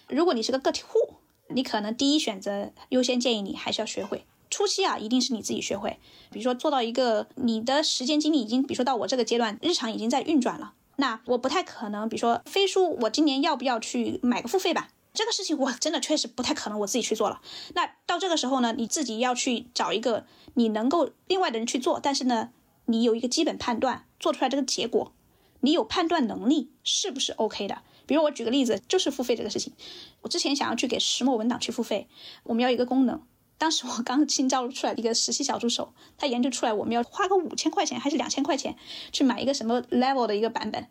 [0.09, 1.15] 如果你是个个体户，
[1.49, 4.27] 你可能第一选择优先建议你还是要学会。
[4.51, 5.99] 初期啊，一定是你自己学会。
[6.31, 14.89] 比如说做到一个你的时间精力已经，比如说到我这个阶段，日常已经在运转了，那我不太可能，比如说飞书，我今年要不要去买个付费版？
[15.17, 17.41] 这个事情我真的确实不太可能我自己去做了。
[17.75, 22.51] 那到这个时候呢，你自己要去找一个你能够另外的人去做，但是呢，
[22.85, 25.13] 你有一个基本判断，做出来这个结果，
[25.61, 27.83] 你有判断能力是不是 OK 的？
[28.07, 29.73] 比如我举个例子，就是付费这个事情，
[30.21, 32.09] 我之前想要去给石墨文档去付费，
[32.45, 33.21] 我们要一个功能，
[33.59, 38.77] 当时我刚新招出来一个实习小助手，他研究出来我们要花个五千块钱还是两千块钱
[39.11, 40.87] 去买一个什么 level 的一个版本，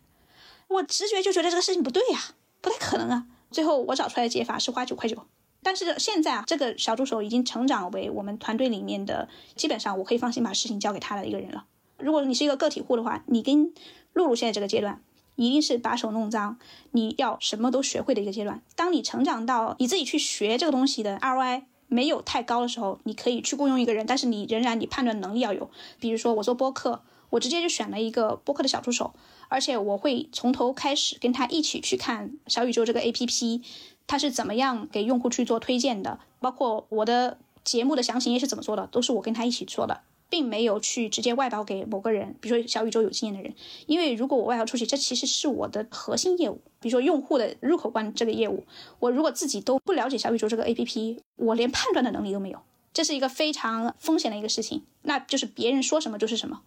[0.67, 3.27] 我直觉就觉得这个事情不对呀，不太可能啊。
[3.51, 5.17] 最后我找出来的解法是花九块九，
[5.63, 11.65] 但是现在啊，这个小助手已经成长为我们团队里面的基本上我可以放心把事情交给他的一个人了。
[11.97, 13.73] 如果你是一个个体户的话，你跟
[14.13, 15.01] 露露现在这个阶段
[15.35, 16.57] 一定是把手弄脏，
[16.91, 18.61] 你要什么都学会的一个阶段。
[18.75, 25.69] 当你成长到你自己去学这个东西的 ROI 没有太高的时候，你可以去雇佣一个人，但是你仍然你判断能力要有。
[25.99, 29.13] 比如说我做播客，我直接就选了一个播客的小助手。
[29.47, 33.61] 而且我会从头开始跟他一起去看小宇宙这个 APP，
[34.07, 43.55] 它是怎么样给用户去做推荐的，包括我的节目的详情页是怎么做的，都是我跟他一起做的，并没有去直接外包给某个人，比如说小宇宙有经验的人，
[43.87, 48.63] 因为如果我外包出去，这其实是我的核心业务，比如说用户的入口关这个业务，
[48.99, 52.59] 我如果自己都不了解小宇宙这个 APP，我连判断的能力都没有，
[52.93, 56.61] 这是一个非常风险的一个事情，那就是别人说什么就是什么。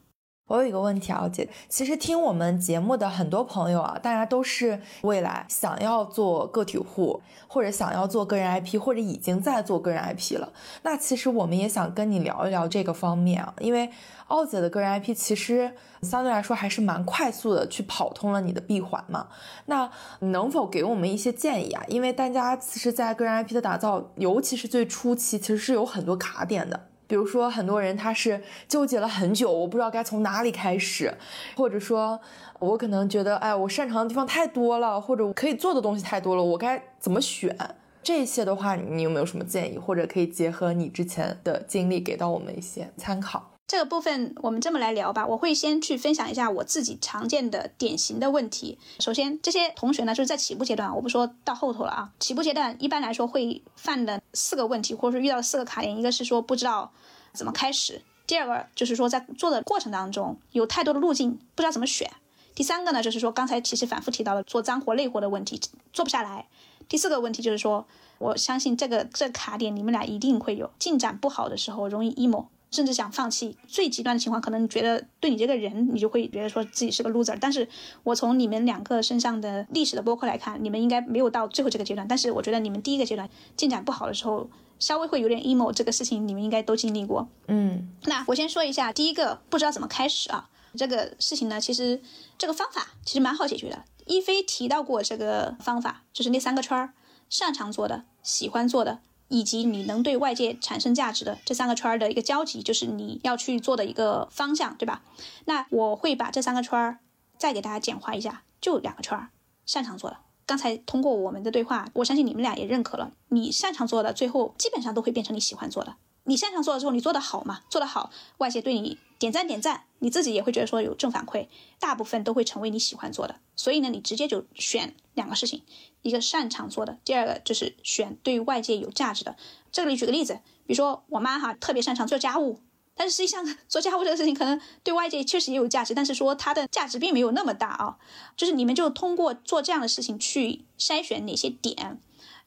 [0.49, 10.51] 我有一个问题啊，姐，其实听我们节目的很多朋友啊，大家都是未来想要做个体户，或者想要做个人 IP，或者已经在做个人 IP 了。
[10.83, 13.91] 那其实我们也想跟你聊一聊这个方面啊，因为
[14.29, 19.29] 奥姐的个人 IP 其实相对来说还是蛮快速的去跑通了你的闭环嘛。
[19.67, 21.85] 那能否给我们一些建议啊？
[21.89, 26.88] 因为大家其实，在个人 IP 的打造，尤其是最初期，其实是有很多卡点的。
[27.09, 31.12] 比如说，很多人他是纠结了很久，我不知道该从哪里开始，
[31.57, 32.21] 或者说，
[32.61, 37.57] 我可能觉得，哎，我擅长的地方太多了，或者我可以做的东西太多了，我该怎么选？
[38.03, 43.48] 这些的话，你有没有什么建议，或者可以结合你之前的经历给到我们一些参考？
[43.68, 48.78] 这个部分我们这么来聊吧，我会先去分享一下我自己常见的典型的问题。
[48.98, 52.11] 首先，这些同学呢，就是在起步阶段，我不说到后头了啊。
[52.18, 56.90] 起步阶段一般来说会犯的四个问题，或者说遇到四个卡点，一个是说不知道
[57.35, 62.09] 怎么开始；第二个就是说在做的过程当中有太多的路径，不知道怎么选；
[62.54, 65.61] 第三个呢，就是说刚才其实反复提到了做脏活累活的问题，
[65.92, 66.46] 做不下来；
[66.88, 72.46] 第四个问题就是说，我相信这个这卡点你们俩一定会有，进展不好的时候容易 emo。
[72.70, 77.37] 甚至想放弃，最极端的情况，可能你觉得对你这个人，你就会觉得说自己是个 loser。
[77.40, 77.66] 但是
[78.02, 82.07] 我从你们两个身上的历史的播客来看，你们应该没有到最后这个阶段。
[82.07, 87.28] 但是我觉得你们第一个阶段进展不好的时候，稍微会有点 emo，这个事情你们应该都经历过。
[87.46, 92.00] 嗯，那我先说一下第一个，不知道怎么开始啊，这个事情呢，其实
[92.37, 93.85] 这个方法其实蛮好解决的。
[94.07, 96.94] 一菲提到过这个方法，就是那三个圈儿，
[97.28, 99.00] 擅长做的，喜欢做的。
[99.29, 105.03] 以及你能对外界产生价值的这三个圈儿的一个交集，就是你要去做的一个方向，对吧？
[105.45, 106.99] 那我会把这三个圈儿
[107.37, 109.31] 再给大家简化一下，就两个圈儿，
[109.67, 110.17] 擅长做的。
[110.47, 115.97] 刚才通过我们的对话，我相信你们俩也认可了，你擅长做的，最后基本上都会变成你喜欢做的。
[116.25, 117.61] 你擅长做的之后，你做得好嘛？
[117.71, 123.37] 做得好，外界对你点赞点赞，你自己也会觉得说有正反馈，大部分都会成为你喜欢做的。
[123.57, 125.62] 所以呢，你直接就选两个事情，
[126.03, 129.37] 一个擅长做的，第二个就是选对外界有价值的。
[129.71, 132.61] 这里举个例子，比如说我妈哈特别擅长做家务，
[132.95, 137.99] 但是实际上 做家务这个事情可能对外界确实也有价值，但是说它的价值并没有那么大啊。
[138.37, 142.01] 就是你们就通过做这样的事情去筛选哪些点。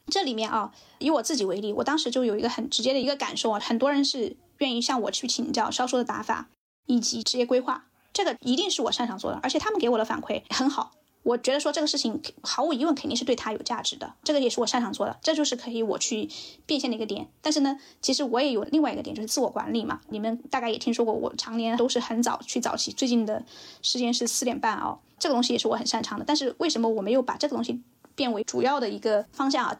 [0.07, 6.49] 这里面啊，以我自己为例，我当时就有一个很直接的一个感受啊，很多人是愿意向我去请教销售的打法
[6.87, 10.91] 以及职业规划，这个一定是我擅长做的，而且他们给我的反馈很好，
[11.23, 16.27] 我觉得说这个事情毫无疑问肯定是对他有价值的，这个也是我擅长做的，这就是可以我去
[16.65, 17.29] 变现的一个点。
[17.41, 23.43] 但是呢，其实我也有另外一个点，就是自我管理嘛，你们大概也听说过，我常年都是很早去早起，最近的
[23.81, 26.25] 时间是四点半哦，这个东西也是我很擅长的。
[26.25, 27.81] 但是为什么我没有把这个东西
[28.15, 29.77] 变为主要的一个方向啊？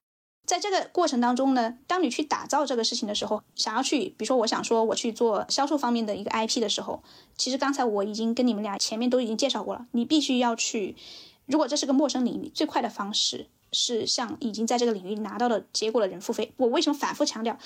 [0.47, 7.01] 在这个过程当中呢，当你去打造这个事情的时候，想要去，比如说我想说我去做销售方面的一个 IP 的时候，
[7.37, 10.95] 其实刚才我已经跟你们俩前面都已经介绍过了，你必须要去，
[11.45, 16.53] 如果这是个陌生领域，最快的方式是向已经在这个领域拿到了结果的人付费。
[16.57, 17.57] 我为什么反复强调，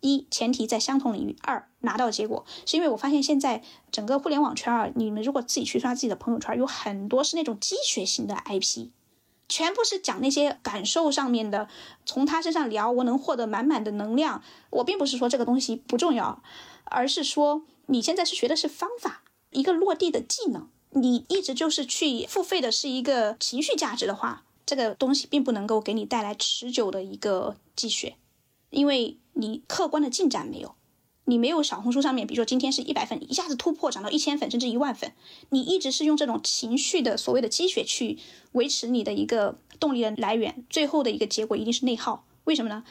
[0.00, 8.88] 一前提在相同领域，二拿到结果，是因为我发现现在整个互联网圈啊，你们如果自己去刷自己的朋友圈，有很多是那种积雪型的 IP。
[9.46, 11.68] 全部是讲那些感受上面的，
[12.06, 14.42] 从他身上聊，我能获得满满的能量。
[14.70, 16.42] 我并不是说这个东西不重要，
[16.84, 20.68] 而是说你现在是学的是方法，一个落地的技能。
[20.94, 28.16] 你一直就是去付费的是一个情绪价值的话，这个东西并不能够给你带来持久的一个积雪，
[28.70, 30.74] 因为你客观的进展没有。
[31.26, 35.10] 你没有小红书上面，比如说今天是一百粉，一下子突破涨到一千粉甚至一万粉，
[35.48, 38.18] 你一直是用这种情绪的所谓的积雪去
[38.52, 42.26] 维持你的一个动力的来源，最后的一个结果一定是内耗。
[42.44, 42.84] 为什么呢？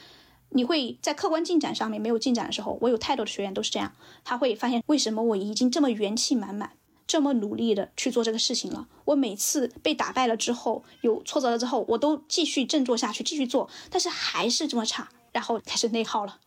[0.48, 6.72] 你会在客观进展上面没有进展的时候，我有太多的学员都是这样，他会发现为什么我已经这么元气满满，
[7.06, 16.40] 这么努力的去做这个事情了，我每次被打败了之后，有挫折了之后，我都继续振作下去继续做，但是还是这么差，然后开始内耗了。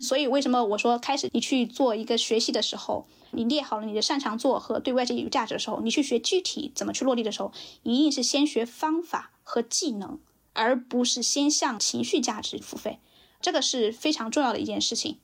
[0.00, 7.52] 所以，为什么我说开始你去做一个学习的时候，你列好了你的擅长做和对外界有价值的时候，你去学具体怎么去落地的时候，
[7.84, 10.18] 一定是先学方法和技能，
[10.54, 12.98] 而不是先向情绪价值付费，
[13.40, 15.18] 这个是非常重要的一件事情。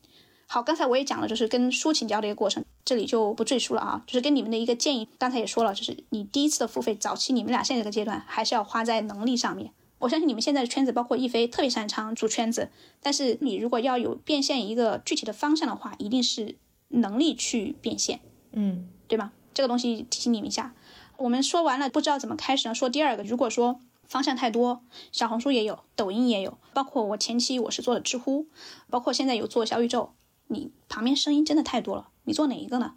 [0.49, 4.03] 好，刚才我也讲了，就是跟书请教的一个过程，这里就不赘述了啊。
[4.07, 9.73] 就是跟你们的一个建议，刚才也说了，就是你第一次的付费，早期你们俩现在这个阶段还是要花在能力上面。
[9.99, 12.71] 我相信你们现在的圈子，包括亦菲，特别擅长组圈子。
[13.03, 16.57] 但是你如果要有变现一个具体的方向的话，一定是
[16.89, 18.21] 能力去变现，
[18.53, 19.33] 嗯，对吗？
[19.53, 20.75] 这个东西提醒你们一下。
[21.17, 22.75] 我们说完了，不知道怎么开始呢？
[22.75, 28.47] 说第二个，如果说方向太多，小红书也有，抖音也有，包括我前期我是做的知乎，
[28.91, 30.13] 包括现在有做小宇宙，
[30.49, 32.95] 你旁边声音真的太多了，你做哪一个呢？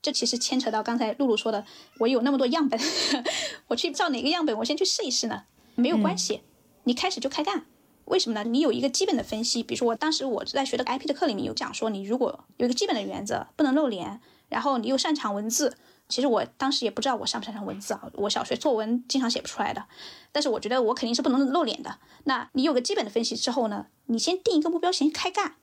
[0.00, 1.64] 这其实牵扯到刚才露露说的，
[1.98, 2.80] 我有那么多样本，
[3.68, 5.44] 我去照哪个样本，我先去试一试呢？
[5.76, 6.42] 没有关系，
[6.84, 7.66] 你开始就开干。
[8.06, 8.50] 为什么呢？
[8.50, 15.76] 你有一个基本的分析，比如说我当时我在学的 IP 的课里面有讲说，你如果有一个基本的原则，不能露脸，然后你又擅长文字，
[16.08, 19.86] 其实我当时也不知道我擅不擅长文字啊，我小学作文经常写不出来的，
[20.32, 22.00] 但是我觉得我肯定是不能露脸的。
[22.24, 25.54] 那你有个基本的分析之后呢，你先定一个目标，先开干。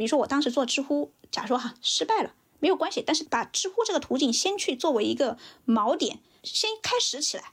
[0.00, 5.36] 比如说我当时做知乎，假如说哈失败了没有关系，但是把知乎这个途径先去作为一个
[5.66, 7.52] 锚点，先开始起来。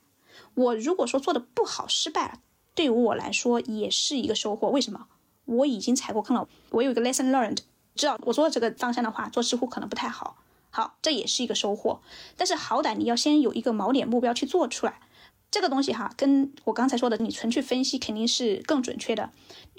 [0.53, 2.39] 我如果说做的不好失败了。
[2.73, 5.07] 对于我来说也是一个收获，为什么？
[5.43, 7.57] 我已经踩过坑了，我有一个 lesson learned，
[7.95, 10.37] 知道我做这个方向的话，做知乎可能不太好，
[10.69, 11.99] 好，这也是一个收获。
[12.37, 15.01] 但是好歹你要先有一个锚点目标去做出来，
[15.51, 19.31] 这个东西哈，跟我刚才说的，你纯去分析肯定是更准确的。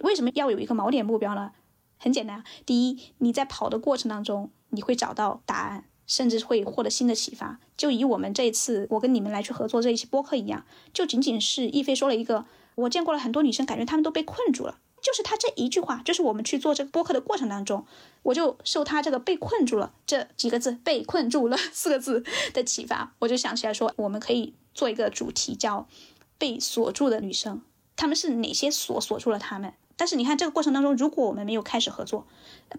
[0.02, 1.52] 为什么要有一个锚点目标呢？
[1.98, 7.58] 很简单，第一，你在跑的过程当中，你会找到答案，甚至会获得新的启发。
[7.76, 12.46] 就以我们这一次我跟你们来去合作这一期播客一样，就仅仅是亦菲说了一个。
[12.76, 14.78] 我见过了很多女生，感觉她们都被困住了。
[15.00, 17.84] 就是她这一句话，就是我们去做这个播客的过程当中，
[18.22, 25.88] 我就受她这个被困住了这几个字“被困住了”四个字的启发，我就想起来说，我们可以做一个主题叫
[26.38, 27.62] “被锁住的女生”，
[27.96, 29.74] 她们是哪些锁锁住了她们？
[29.98, 32.26] 但是你看这个过程当中，如果我们没有开始合作，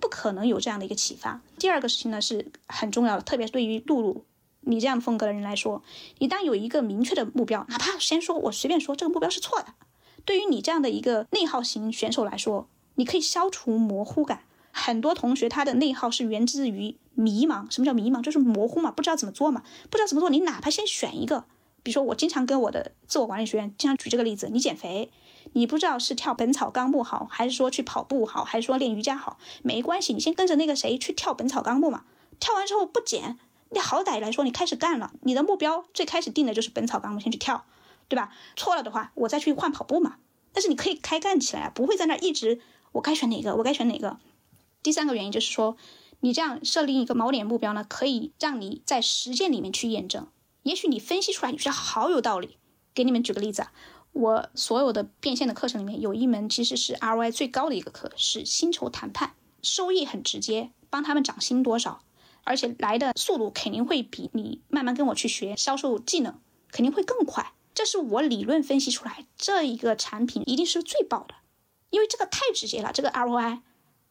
[0.01, 1.41] 不可能有这样的一个启发。
[1.59, 4.23] 第二个事情呢是很重要的，特别是对于露露
[4.61, 5.83] 你这样风格的人来说，
[6.19, 9.73] 你当有一个明确的目标，哪怕先说我随便说这个目标是错的。
[10.23, 14.43] 对于你这样的一个内耗型选手来说，你可以消除模糊感。
[14.71, 17.69] 很多同学他的内耗是源自于迷茫。
[17.69, 18.21] 什么叫迷茫？
[18.21, 20.29] 就是模糊嘛，不知道怎么做嘛，不知道怎么做。
[20.29, 21.45] 你哪怕先选一个，
[21.83, 25.09] 比如说我经常跟我的自我管理学员经常举这个例子：你减肥，
[25.53, 32.03] 你不知道是跳《本草纲目》好，还是说去跑步好，还是说练瑜伽好，没关系，你先跟着那个谁去跳《本草纲目》嘛。
[32.39, 33.37] 跳完之后不减，
[33.71, 37.65] 你好歹来说你开始干了，你的目标最开始定的就是《本草纲目》，先去跳。
[38.07, 38.33] 对吧？
[38.55, 40.15] 错了的话，我再去换跑步嘛。
[40.51, 42.59] 但是你可以开干起来，不会在那一直
[42.93, 44.17] 我该选哪个，我该选哪个。
[44.81, 45.77] 第三个原因就是说，
[46.21, 50.25] 你这样设立一个锚点目标呢，可以让你在实践里面去验证。
[50.63, 52.57] 也许你分析出来，你觉得好有道理。
[52.95, 53.71] 给你们举个例子啊，
[54.11, 62.01] 我所有的变现的课程里面有一门其实是 ROI 最高的一个课，是薪酬谈判，收益很直接，帮他们涨薪多少，
[62.43, 66.39] 而且来的速度肯定会比你慢慢跟我去学销售技能
[66.71, 67.53] 肯定会更快。
[67.73, 71.35] 这是我理论分析出来，这一个产品一定是最爆的，
[71.91, 73.61] 因为这个太直接了，这个 ROI。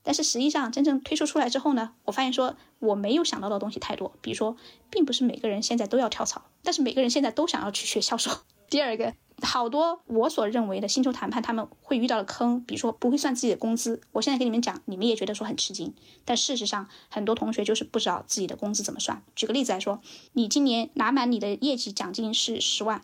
[0.05, 4.57] 但是实际上真正推出出来之后呢，我发现说我没有想到的东西太多，比如说，
[4.88, 8.30] 并不是每个人现在都要跳槽，但是每个人现在都想要去学销售。
[8.70, 9.12] 第二个，
[9.43, 14.01] 好多我所认为的薪酬谈判他们会遇到的坑，比如说不会算自己的工资。
[14.12, 19.22] 我现在跟你们讲，你们也觉得说很吃惊，但事实上很多同学就是不知道自己的工资怎么算。
[19.36, 20.01] 举个例子来说，
[20.32, 23.03] 你今年拿满你的业绩奖金是十万。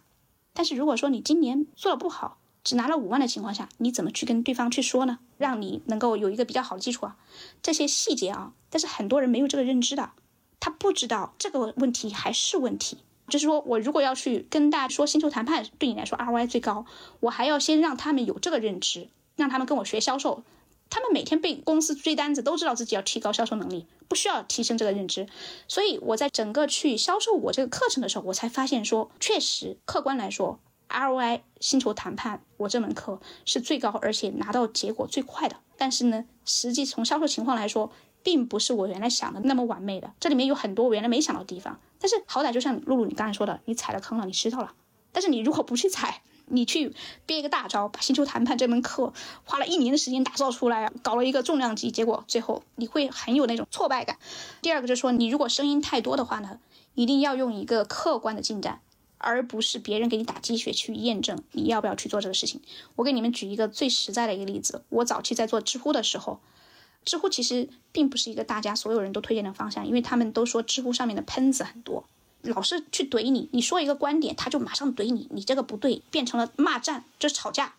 [0.52, 5.18] 但是如果说你今年做的不好，只拿了五万的情况下，你怎么去跟对方去说呢？
[5.36, 7.16] 让你能够有一个比较好的基础啊，
[7.62, 10.10] 这些细节啊，但是很多人没有这个认知的，
[10.58, 12.98] 他不知道这个问题还是问题。
[13.28, 16.84] 就是说我如果要去跟大家说薪酬谈判对你来说 ROI 最高，
[17.20, 20.42] 我还要先让他们有这个认知，让他们跟我学销售。
[20.90, 25.26] 他们每天被公司追单子，都知道自己要提高销售能力，不需要提升这个认知。
[25.66, 30.60] 所以我在整个去销售我这个课程的时候，我才发现说，确实客观来说
[30.90, 35.56] ，ROI 薪酬谈判我这门课是最高，而且拿到结果最快的。
[35.76, 37.90] 但是呢，实际从销售情况来说，
[38.24, 40.12] 并不是我原来想的那么完美的。
[40.18, 41.78] 这里面有很多我原来没想到的地方。
[42.00, 44.72] 但是好歹就像露露你刚才说的，你踩了坑了，你知道了。
[45.12, 46.92] 但是你如果不去踩，你去
[47.24, 49.12] 憋一个大招，把星球谈判这门课
[49.44, 54.18] 花了一年的时间打造出来，搞了一个重量级，结果最后你会很有那种挫败感。
[54.60, 56.58] 第二个就是说，你如果声音太多的话呢，
[56.94, 58.80] 一定要用一个客观的进展，
[59.16, 62.60] 而不是别人给你打鸡血去验证你要不要去做这个事情。
[62.96, 66.40] 我给你们举一个最实在的一个例子，我早期在做知乎的时候，
[67.04, 72.04] 知乎其实并不是一个大家所有人都推荐的方向，因为他们都说知乎上面的喷子很多。
[72.42, 77.74] 老是去怼你，你说一个观点，他就马上怼你，你这个不对，变成了骂战，就是吵架，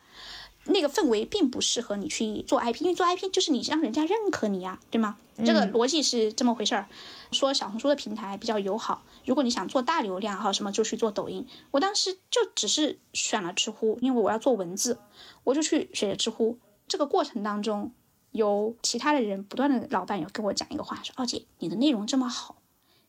[0.66, 5.18] 那个氛围并不适合你去做 IP，因为做 IP 就是你让人家认可你呀，对吗？
[5.46, 6.88] 这个逻辑是这么回事儿。
[7.32, 11.46] 说小红书的平台比较友好，如果你想做大流量哈什么，就去做抖音。
[11.72, 14.98] 我当时就只是选了知乎，因为我要做文字，
[15.44, 16.58] 我就去学知乎。
[16.88, 17.92] 这个过程当中，
[18.36, 22.58] 有其他的人不断的老板有跟我讲一个话，说：“二姐，你的内容这么好。”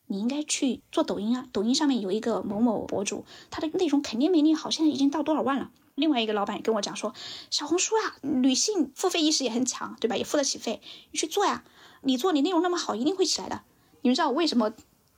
[0.08, 1.48] 你应该去做抖音啊！
[1.52, 5.72] 抖音上面有一个某某博主，他的内容肯定没你好，现在已经到多少万了。
[5.96, 7.12] 另外一个老板也跟我讲说，
[7.50, 10.16] 小红书啊，女性付费意识也很强，对吧？
[10.16, 11.64] 也付得起费，你去做呀。
[12.02, 13.62] 你做你内容那么好，一定会起来的。
[14.02, 14.72] 你们知道为什么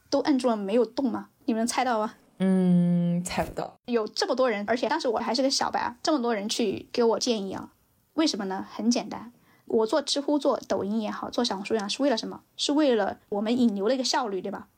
[0.09, 1.29] 都摁住了没有动吗？
[1.45, 2.15] 你们能猜到吗？
[2.39, 3.77] 嗯，猜不到。
[3.85, 7.73] 有这么多人，而且当时我还是个小白啊，这么多人去给我建议啊，
[8.15, 8.67] 为什么呢？
[8.71, 9.33] 很简单，
[9.69, 12.43] 我做知乎、做抖音也好，做小红书也好，是为了什么？
[12.57, 14.69] 是为了我们引流的一个效率，对吧？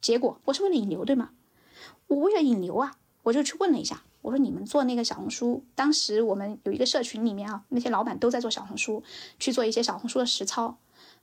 [0.00, 1.30] 结果我是为了引流，对吗？
[2.06, 9.02] 我为了引流啊，我就去问了一下，我说你们做那个小红书，当时我们有一个社群里面啊，那些老板都在做小红书，
[9.38, 10.78] 去做一些小红书的实操，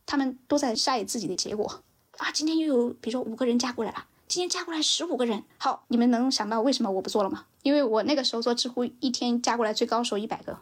[0.05, 1.81] 他们都在晒自己的结果
[2.17, 2.31] 啊。
[2.31, 7.45] 今天又有比如说五个人加过来了，今天加过来十五个人，好，你们能想到为什么我不做了吗？
[7.63, 10.59] 因为我那个时候做知乎，一天加过来最高时候一百个。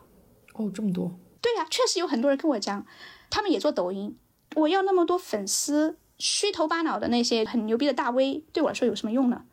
[0.53, 1.11] 哦，这么多。
[1.43, 2.85] 对呀，确实有很多人跟我讲，
[3.29, 4.17] 他们也做抖音，
[4.55, 9.43] 我要那么多粉丝，虚头巴脑的那些很牛逼的大 V，对我来说有什么用呢？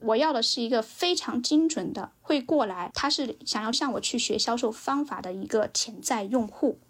[0.00, 6.80] 我要的是一个非常精准的会过来，他是想要向我去学销售方法的一个潜在用户。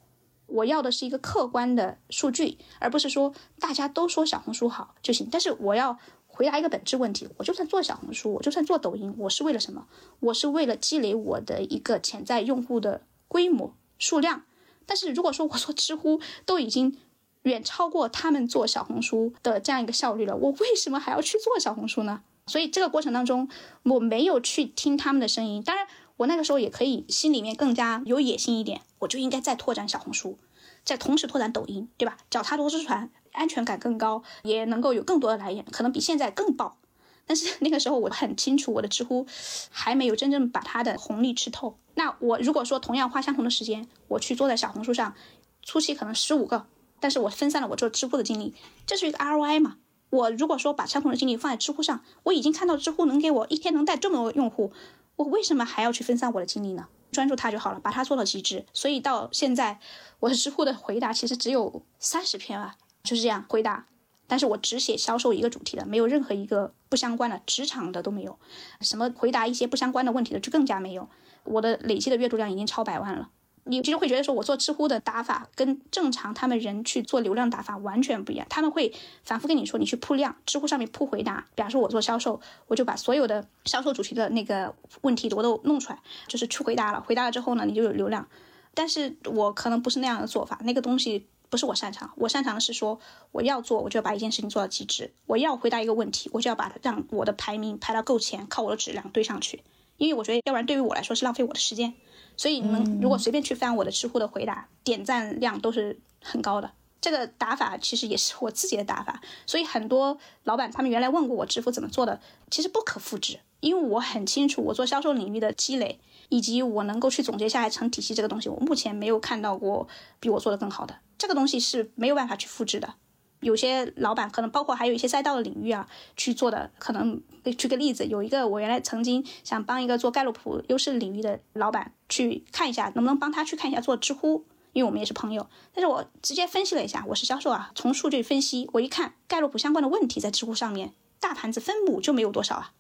[0.47, 5.29] 我要的是一个客观的数据，而不是说大家都说小红书好就行。
[5.31, 9.87] 但是我要回答一个本质问题：我就算做小红书，我就算做抖音，我是为了什么？
[10.21, 14.43] 我是为了积累我的一个潜在用户的规模数量。
[14.87, 16.97] 但是如果说我做知乎都已经
[17.43, 22.23] 远超过他们做小红书的这样一个效率了，我为什么还要去做小红书呢？
[22.47, 23.49] 所以这个过程当中，
[23.83, 25.63] 我没有去听他们的声音。
[25.63, 30.39] 当然，我那个时候也可以心里面更加有野心一点，我就应该再拓展小红书，
[30.85, 32.17] 再同时拓展抖音，对吧？
[32.31, 36.79] 脚踏多只船，安全感更高，也能够有更多的来源，可能比现在更爆。
[37.27, 39.27] 但是那个时候我很清楚，我的知乎
[39.71, 41.77] 还没有真正把它的红利吃透。
[41.95, 45.15] 那我如果说同样花相同的时间，我去做在小红书上，
[45.63, 46.67] 初期可能十五个，
[47.01, 48.55] 但是我分散了我做知乎的精力，
[48.87, 49.77] 这是一个 ROI 嘛？
[50.11, 54.73] 我如果说把相同的精力放在知乎上，我已经看到知乎能给我一天能带这么多用户，
[55.17, 56.87] 我为什么还要去分散我的精力呢？
[57.11, 58.67] 专注它就好了，把它做到极致。
[58.73, 59.81] 所以到现在，
[60.21, 63.87] 我的知乎的回答其实只有三十篇啊，就是这样回答。
[64.27, 68.39] 但是我只写销售一个主题的，没有任何一个不相关的，职场的都没有，
[68.81, 71.09] 什么回答一些不相关的问题的就更加没有。
[71.45, 73.29] 我的累计的阅读量已经超百万了。
[73.69, 78.47] 你其实会觉得说，我做知乎的打法跟正常他们人去做流量打法完全不一样。
[78.49, 81.45] 他们会反复跟你说，你去铺量，知乎上面铺回答。
[81.57, 85.99] 比方说，我做销售，我就把所有的销售主题的那个问题我都弄出来，
[86.29, 87.01] 就是去回答了。
[87.01, 88.29] 回答了之后呢，你就有流量。
[88.73, 92.13] 但是我可能不是那样的做法，那个东西不是我擅长。
[92.17, 92.99] 我擅长的是说，
[93.33, 95.13] 我要做，我就要把一件事情做到极致。
[95.27, 99.63] 我要回答一个问题，我就要把它让我的排名排到够前，靠我的质量堆上去。
[99.97, 101.95] 因为我觉得，要不然对于我来说是浪费我的时间。
[102.37, 106.71] 所以你们如果随便去翻我的知乎的回答，点赞量都是很高的。
[107.01, 112.21] 这个打法其实也是我自己的打法，所以很多老板他们原来问过我知乎怎么做的，
[112.51, 113.39] 其实不可复制。
[113.61, 115.99] 因为我很清楚我做销售领域的积累，
[116.29, 119.87] 以及我能够去总结下来成体系这个东西，我目前没有看到过
[120.21, 120.97] 比我做的更好的。
[121.19, 122.95] 这个东西是没有办法去复制的。
[123.41, 127.23] 有些老板可能包括还有一些赛道的领域啊去做的，可能
[127.59, 135.47] 举个例子，有一个我原来曾经想帮一个做盖洛普优势领域的老板去看一下，能不能帮他去看一下做知乎，因为我们也是朋友。
[135.75, 142.73] 但是我直接分析了一下，我是销售啊，从数据分析，我一看盖洛普相关的问题在知乎上面，大盘子分母就没有多少啊，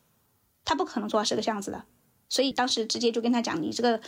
[0.65, 1.85] 他不可能做到这个样子的。
[2.29, 4.01] 所以当时直接就跟他讲，你这个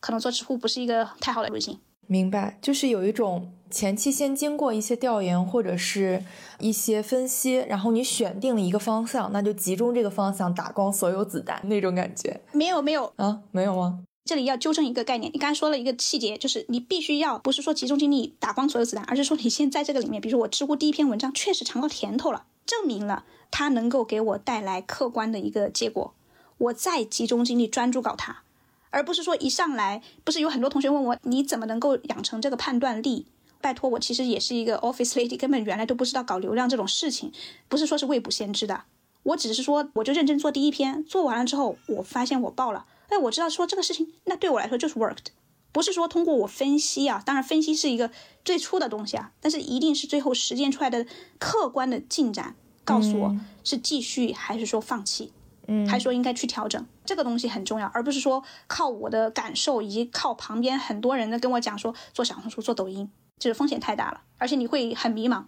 [0.00, 1.78] 可能做知乎不是一个太好的路径。
[2.06, 6.24] 明白，就是有一种前期先经过一些调研或者是
[6.58, 12.40] 一些分析，然后你选定了一个方向，那就集中这个方向打光所有子弹那种感觉。
[12.52, 14.00] 没有没有啊，没有吗？
[14.24, 26.14] 这里要纠正一个概念，你刚才说了一个细节，就是你必须要不是说集中精力打光所有子弹，而是说你现在这个里面，比如说我知乎第一篇文章确实尝到甜头了，证明了它能够给我带来客观的一个结果，
[26.58, 28.42] 我再集中精力专注搞它。
[28.90, 33.26] 而不是说一上来，不是有很多同学问我，你怎么能够养成这个判断力？
[33.60, 37.30] 拜托，我其实也是一个 office lady，根本原来都不知道搞流量这种事情，
[37.68, 38.84] 不是说是未卜先知的。
[39.24, 42.86] 我只是说，我就认真做第一篇，做完了之后，我发现我爆了。
[43.08, 45.26] 哎，我知道说这个事情，那对我来说就是 worked，
[45.70, 48.10] 不是说通过我分析啊，当然分析是一个
[48.44, 51.04] 最初的东西啊，但是一定是最后实践出来的
[51.38, 52.54] 客观的进展，
[52.84, 55.32] 告诉我是继续还是说放弃。
[55.70, 65.44] 嗯，还说应该去调整这个东西很重要，而不是说靠我的感受以及靠旁边很多人的跟我讲说做小红书、做抖音，这个风险太大了，而且你会很迷茫。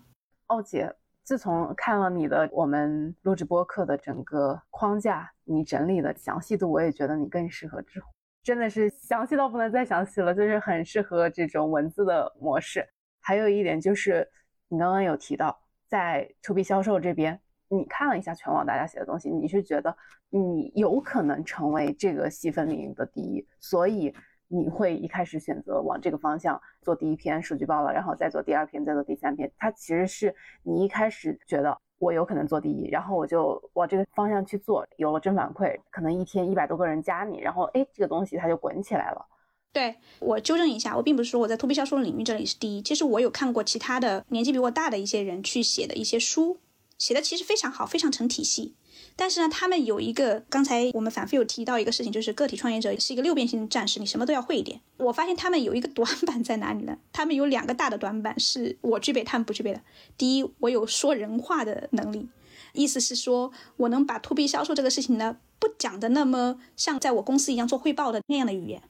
[0.48, 0.94] 奥姐，
[1.24, 8.06] 自从看了你的我们录制播客的整个框架，你整理的详细度，我也觉得你更适合知乎，
[8.42, 12.86] 真的是详细到不能再详细了，就是很适合这种文字的模式。
[13.20, 14.28] 还有一点就是，
[14.68, 15.58] 你刚刚有提到
[15.88, 17.40] 在 to B 销售这边。
[17.70, 19.96] 你看了一下全网大家写的东西，你是觉得
[20.28, 24.12] 你有可能成为这个细分领域的第一，所以
[24.48, 29.50] 你会一开始选择往这个方向做第一篇数据报了，然后再做第二篇，再做第三篇。
[29.56, 39.24] 它其实是你一开始觉得我有可能做第一，然后我就往这个方向去做，有了正反馈，可能一天一百多个人加你，然后哎，这个东西它就滚起来了。
[39.72, 46.58] 对我纠正一下，我并不是说我在 to B 销售领域这里是第一，其实我有看过其他的年纪比我大的一些人去写的一些书，
[47.00, 48.74] 写的其实非常好，非常成体系。
[49.16, 54.80] 但是呢，他们有一个，刚才我们反复有提到一个事情，就是个体创业者是一个六边形战士，你什么都要会一点。
[54.98, 56.98] 我发现他们有一个短板在哪里呢？
[57.10, 59.80] 他们有两个大的短板是我具备，他们不具备的。
[60.18, 62.28] 第一，我有说人话的能力，
[62.74, 68.82] 意思是说我能把 to B 销售这个事情呢，不讲的那么像在我公司一样做汇报的那样的语言。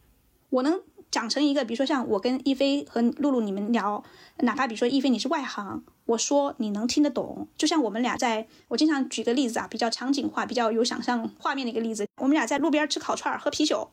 [0.50, 0.80] 我能
[1.12, 4.02] 讲成一个，比如说像我跟一菲和露露你们聊，
[4.38, 7.46] 哪怕比如说一菲你是外行，我说你能听得懂。
[7.56, 13.90] 就像我们俩在，我经常举个例子啊，比较场景化、比较有想象画面的一个例子，我们俩在路边吃烤串儿喝啤酒，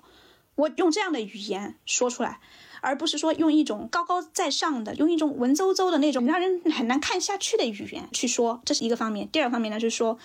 [0.56, 2.40] 我用这样的语言说出来，
[2.82, 9.30] 而不是说用一种高高在上的、用一种文绉绉的那种让人很难看下去的语言去说，这是一个方面。
[9.30, 10.18] 第二个方面呢，就是说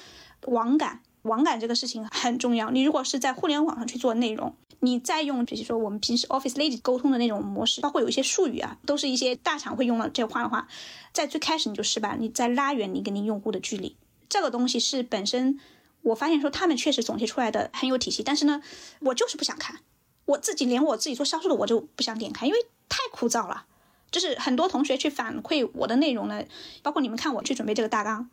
[0.46, 2.70] 网感，网感这个事情很重要。
[2.70, 4.54] 你如果是在互联网上去做内容。
[4.84, 10.66] 你再用，比如说我们平时 Office Lady 沟通的那种模式，包括有一些术语啊，都是一些大厂会用的这话的话，
[11.12, 13.94] 在最开始你就失败，你在拉远你跟你用户的距离。
[14.28, 15.60] 这个东西是本身，
[16.02, 18.60] 我发现说他们确实总结出来的很有体系，但是呢，
[19.02, 19.78] 我就是不想看，
[20.24, 22.58] 我自己连我自己做销售的我就不想点开，因为
[22.88, 23.66] 太枯燥了。
[24.10, 26.42] 就是很多同学去反馈我的内容呢，
[26.82, 28.28] 包括你们看我去准备这个大纲，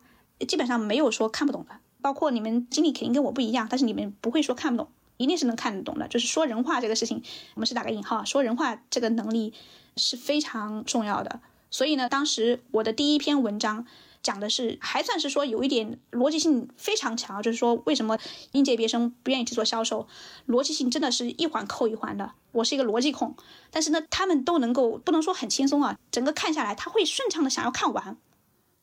[0.48, 4.90] 基本上没有说看不懂的，包括你们经历肯定跟我不一样，但是你们不会说看不懂。
[5.20, 7.22] 一定是能看得懂的，就是说人话这个事情，
[7.54, 9.52] 我们是打个引号，说人话这个能力
[9.98, 11.40] 是非常重要的。
[11.70, 13.84] 所以呢，当时我的第一篇文章
[14.22, 18.18] 讲的是，还算是说有一点逻辑性非常强，就是说为什么
[18.52, 20.08] 应届毕业生不愿意去做销售，
[20.48, 22.32] 逻辑性真的是一环扣一环的。
[22.52, 23.36] 我是一个逻辑控，
[23.70, 28.16] 但是呢，他们都能够不能说很轻松啊，整个看下来他会顺畅的想要看完，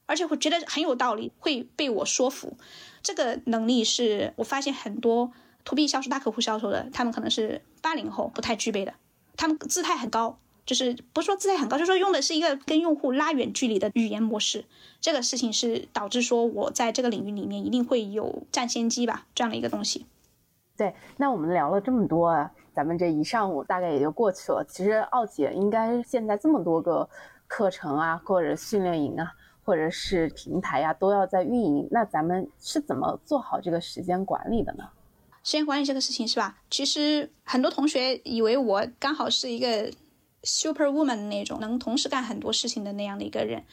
[0.05, 2.55] 而且会觉得很有道理，会被我说服。
[3.01, 5.31] 这个能力是我发现很多。
[5.67, 8.93] To B 销售大客户销售的，他们可能是八零后不太具备的，
[9.35, 14.63] 他们姿态很高，就是不是说姿态很高，就是说用的是一个跟用户拉远距离的语言模式。
[15.01, 20.05] 这个事情是导致说我在这个领域里面一定会有占先机吧，这样的一个东西。
[20.77, 24.63] 对，那我们聊了这么多，啊，咱们这一上午大概也就过去了。
[24.69, 27.09] 其实奥姐应该现在这么多个
[27.45, 29.33] 课程啊，或者训练营啊，
[29.65, 34.87] 或者是平台呀，都要在运营，那咱们是怎么做好这个时间管理的呢？
[35.47, 36.57] 时间管理这个事情是吧？
[36.69, 39.89] 其实很多同学以为我刚好是一个
[40.43, 43.63] super woman 那种能同时干很多事情的那样的一个人。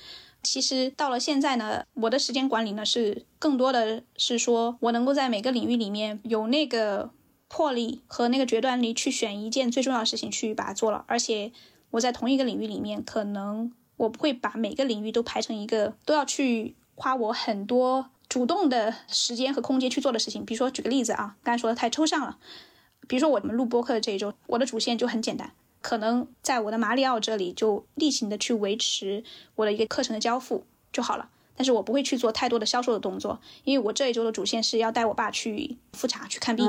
[0.44, 7.10] 其实到了现在呢，我的时间管理呢是更多的是说我能够在每个领域里面有那个
[7.48, 11.04] 魄力和那个决断力去选一件最重要的事情去把它做了。
[11.08, 11.50] 而且
[11.90, 18.10] 我在同一个领域里面，可能我不会把每个领域都排成一个都要去花我很多。
[18.34, 22.36] 主动的时间和空间去做的事情，比如说举个例子啊，刚才说的太抽象了。
[23.06, 29.22] 比如说我们录播课的这一周，我的主线就很简单，可能在我的马里奥这里就例行的去维持
[29.54, 31.28] 我的一个课程的交付就好了。
[31.54, 36.66] 但是我不会去做太多的销售的动作，因为我这一周的主线是要带我爸去复查去看病。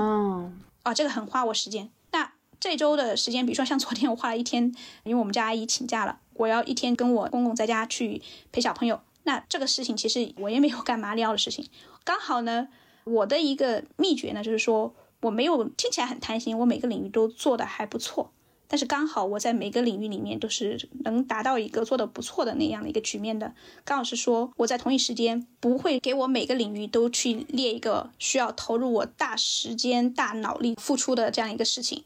[0.83, 1.89] 啊，这个很花我时间。
[2.11, 9.01] 那这周的时间，比如说像昨天我花了一天，因为我们家阿姨请假了，我要一天跟我公公在家去陪小朋友。
[9.25, 11.67] 那这个事情其实我也没有干嘛里奥的事情，
[12.03, 12.67] 刚好呢，
[13.03, 18.31] 我的一个秘诀呢，就是说我没有听起来很贪心，我每个领域都做的还不错，
[18.67, 32.03] 但是刚好我在每个领域里面都是能达到一个做的不错的那样的一个局面的，刚好是说我在同一时间不会给我每个领域都去列一个需要投入我大时间、大脑力付出的这样一个事情，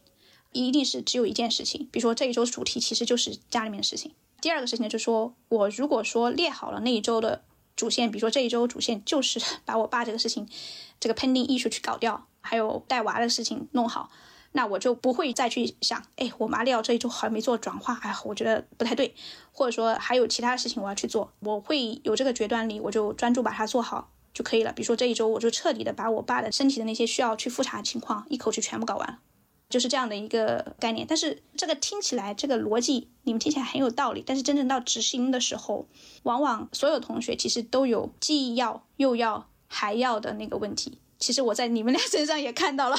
[0.53, 4.13] 一定是只有一件事情，比如说这一周主题其实就是家里面的事情。
[4.41, 7.43] 第二个事情呢，就是说我如果说列好了那一周的
[7.75, 10.47] 主线，比如说这一周主线就是把我爸这个事情，
[10.99, 14.09] 这个 pending 艺术去搞掉，还有带娃的事情弄好，
[14.51, 19.13] 那我就不会再去想，哎，我妈料这一周好像没做转化，哎，我觉得不太对，
[19.51, 24.73] 或者说还有其他事情我要去做，我会有这个决断力，我就专注把它做好就可以了。
[24.73, 29.19] 比如说这一周，我就彻底的把我爸的身体的那些需要去复查的情况，一口气全部搞完。
[29.69, 35.87] 就是这样的一个概念，但是这个听起来这个逻辑你们听起来很有道理，但是真正到执行的时候，
[36.23, 40.97] 往往所有同学其实都有既要又要还要的那个问题。
[41.19, 42.97] 其实我在你们俩身上也看到了，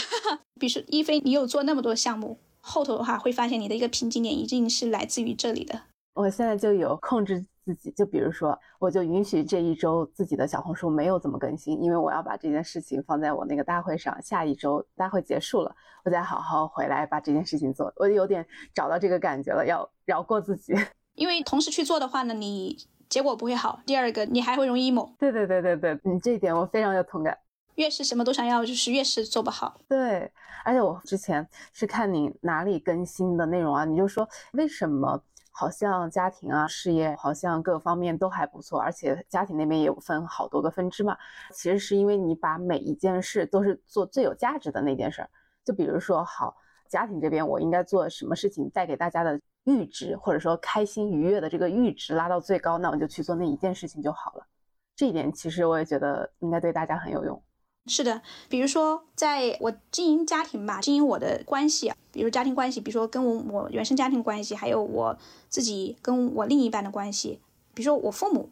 [0.60, 5.82] 比如说一菲，你有做那么多项目，后头的话会发现你的一个瓶颈点一定是来自于这里的。
[6.14, 7.44] 我现在就有控制。
[7.70, 14.20] 自己就比如说，我就允许这一周自己的小红书没有怎么更新，因为我要把这件事情放在我那个大会上。
[14.20, 15.72] 下一周大会结束了，
[16.04, 17.92] 我再好好回来把这件事情做。
[17.96, 18.44] 我有点
[18.74, 20.74] 找到这个感觉了，要饶过自己。
[21.14, 22.76] 因为同时去做的话呢，你
[23.08, 23.80] 结果不会好。
[23.86, 25.14] 第二个，你还会容易 emo。
[25.16, 27.38] 对对对对对，你这一点我非常有同感。
[27.76, 29.80] 越是什么都想要，就是越是做不好。
[29.88, 30.30] 对，
[30.64, 41.16] 而且我之前是看你哪里更新的内容啊，你就说为什么好像家庭啊、事业好像各方面都还不错，而且家庭那边也有分好多个分支嘛。
[41.52, 45.30] 其实是因为你把每一件事都是做最有价值的那件事儿。
[45.64, 46.56] 就比如说，好，
[46.88, 54.46] 家庭这边我应该做什么事情带给大家的阈值，或者说开心愉悦的这个阈值拉到最高，那我就去做那一件事情就好了。
[54.96, 57.42] 这一点其实我也觉得应该对大家很有用。
[57.86, 65.18] 是的，比如说，在我经营家庭吧，经营我的关系，比如家庭关系，比如说跟我我原生家庭关系，还有我
[65.48, 67.40] 自己跟我另一半的关系，
[67.74, 68.50] 比如说我父母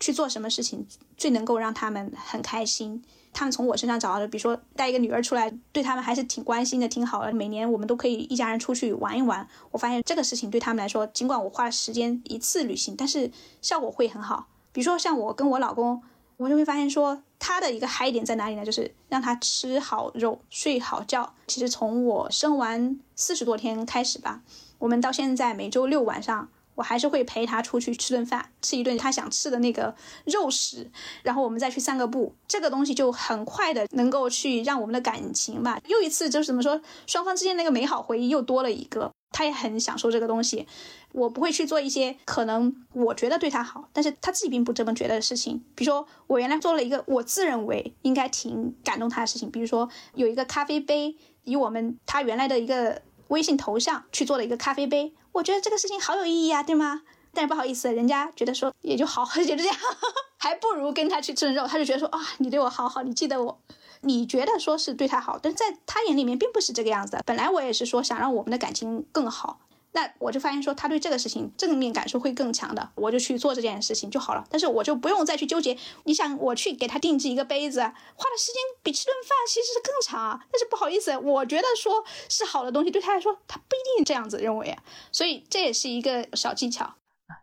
[0.00, 0.84] 去做什么事情
[1.16, 7.32] 最能够让他们很开心，他们从我身上找到的，比如说带一个女儿出来，对他们还是挺关心的，挺好的。
[7.32, 14.48] 每年我们都可以一家人出去玩一玩，我发现这个事情对他们来说，尽管我花了时间一次旅行，但是效果会很好。
[14.72, 16.02] 比如说像我跟我老公。
[16.38, 18.64] 我就会发现说，他的一个嗨点在哪里呢？
[18.64, 21.34] 就是让他吃好肉、睡好觉。
[21.48, 24.42] 其实从我生完四十多天开始吧，
[24.78, 30.88] 我们到现在每周六晚上，我还是会陪他出去吃顿饭，吃一顿他想吃的那个肉食，
[31.24, 32.32] 然后我们再去散个步。
[32.46, 39.10] 这个东西就很快的能够去让我们的感情吧，又一次就是怎么说，双方之间那个美好回忆又多了一个。
[39.32, 40.66] 他也很享受这个东西，
[41.12, 45.64] 我不会去做一些可能我觉得对他好，但是他自己并不这么觉得的事情。
[45.74, 57.02] 比如说，我原来做了一个我自认为应该挺感动他的事情，比如说有一个咖啡杯，以我们他原来的一个微信头像去做了一个咖啡杯，我觉得这个事情好有意义啊，对吗？
[57.34, 59.74] 但是不好意思，人家觉得说也就好， 也就这样，
[60.38, 63.58] 还不如跟他去吃肉，他就觉得说啊，你对我好好，你记得我。
[64.02, 67.18] 你觉得说是对他好，但是在他眼里面并不是这个样子。
[67.24, 69.60] 本来我也是说想让我们的感情更好，
[69.92, 74.44] 那我就发现说他对这个事情正面感受会更强的，我就去做这件事情就好了。
[74.50, 75.76] 但是我就不用再去纠结。
[76.04, 80.40] 你想我去给他定制一个杯子，花的时间比吃顿饭其实是更长啊。
[80.50, 84.76] 但是不好意思，我觉得说是好的东西，对他来说他不一定这样子认为。
[85.12, 86.94] 所以这也是一个小技巧，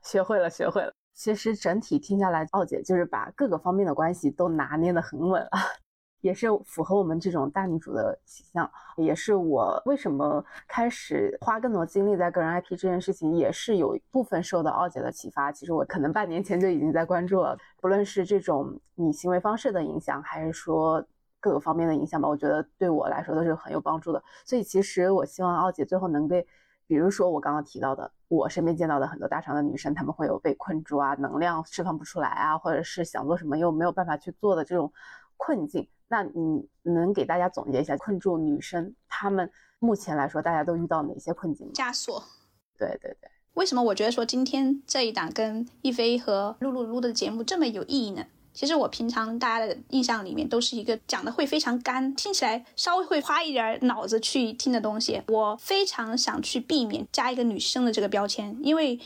[0.03, 0.91] 学会了，学会了。
[1.15, 5.49] 其实整体听下来，奥姐就是把各个方面的关系都拿捏的很稳了。
[6.21, 15.51] 也是符合我们这种大女主的形象，也是我为什么开始花更多精力在个人 IP 这件事情，也是有一部分受到奥姐的启发。
[15.51, 21.03] 其实我可能半年前就已经在关注了，不论是这种你行为方式的影响，还是说
[21.39, 24.21] 各个方面的影响吧，我觉得对我来说都是很有帮助的。
[24.43, 26.45] 所以其实我希望奥姐最后能给，
[26.85, 34.91] 比如说我刚刚提到的，我身边见到的很多大厂的女生，她们会有被困住啊，能量释放不出来啊，或者是想做什么又没有办法去做的这种
[35.37, 35.87] 困境。
[36.09, 41.71] 那你能给大家总结一下困住女生，她们目前来说大家都遇到哪些困境？
[41.71, 42.23] 枷锁。
[42.77, 43.29] 对对对。
[43.53, 48.25] 为什么我觉得说今天这一档跟一菲和露露录的节目这么有意义呢？
[48.53, 55.21] 其实我平常大家的印象里面都是一个讲的会非常干，听起来稍微会花一点脑子去听的东西。
[55.27, 58.99] 我非常想去避免加一个女生的这个标签，因为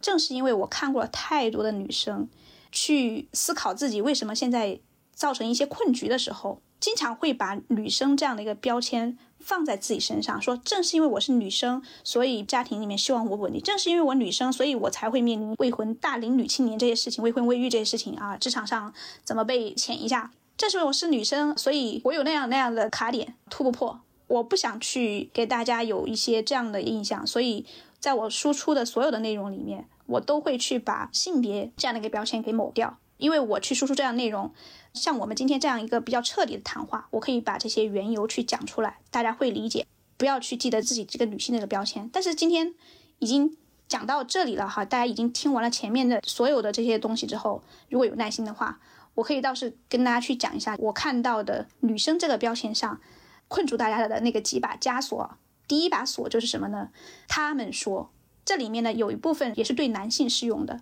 [0.00, 2.28] 正是因为我看过了太多的女生
[2.72, 4.80] 去思考自己为什么现在。
[5.18, 18.94] 造成一些困局的时候，经常会把女生这样的一个标签放在自己身上，说正是因为我是女生，所以家庭里面希望我稳定；正是因为我女生，所以我才会面临未婚大龄女青年这些事情、未婚未育这些事情啊，职场上
[19.24, 20.30] 怎么被潜一下？
[20.56, 24.00] 正是因为我是女生，所以我有那样那样的卡点突不破。
[24.28, 27.66] 我不想去给大家有一些这样的印象，所以
[27.98, 34.52] 在我输出的所有的内容里面，我都会去把性别这样的一个标签给抹掉，因为我去输出这样内容。
[34.98, 39.86] 像我们今天这样一个比较彻底的谈话，我可以把这些缘由去讲出来，大家会理解。
[40.16, 42.10] 不要去记得自己这个女性这个标签。
[42.12, 42.74] 但是今天
[43.20, 48.80] 已经讲到这里了哈，大家已经听完了前面的所有的这些东西之后，如果有耐心的话，
[49.14, 53.00] 我可以倒是跟大家去讲一下我看到的女生这个标签上
[53.46, 55.38] 困住大家的那个几把枷锁。
[55.68, 56.88] 第一把锁就是什么呢？
[57.28, 58.10] 他们说
[58.44, 60.80] 这里面呢有一部分也是对男性适用的，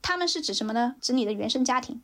[0.00, 0.96] 他们是指什么呢？
[1.00, 2.00] 指你的原生家庭，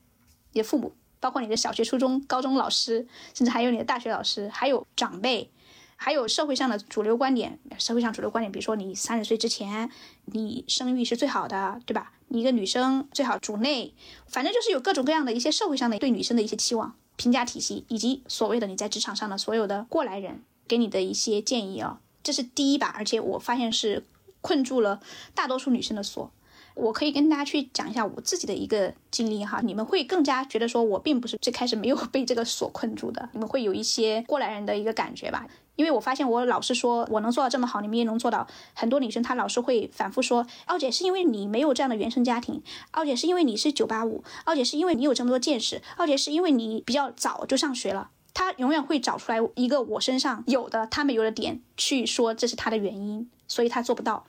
[0.52, 0.92] 你的父母。
[1.24, 5.50] 包括你的小学、初中、高中老师，甚至还有你的大学老师，还有长辈，
[5.96, 7.58] 还有社会上的主流观点。
[7.78, 9.90] 社会上主流观点，比如说你三十岁之前，
[10.26, 12.12] 你生育是最好的，对吧？
[12.28, 13.94] 你一个女生最好主内，
[14.26, 24.04] 反正就是有各种各样的一些社会上的对女生的一些期望、评价体系，以及所谓的你在职场上的所有的过来人给你的一些建议啊，这是第一把，而且我发现是
[24.42, 25.00] 困住了
[25.34, 26.30] 大多数女生的锁。
[26.74, 35.46] 我可以跟大家去讲一下我自己的一个经历哈，你们会更加觉得说我并不是最开始没有被这个所困住的，你们会有一些过来人的一个感觉吧。
[35.76, 38.46] 因为我发现我老是说我能做到这么好，你们也能做到。
[38.74, 42.62] 很多女生她老是会反复说，奥姐是因为你没有这样的原生家庭，
[42.92, 48.10] 奥姐是因为你是九八五，奥姐是因为你有这么多见识，奥姐是因为你比较早就上学了。
[48.32, 54.26] 她永远会找出来一个我身上有的她没有的点去说这是她的原因，所以她做不到。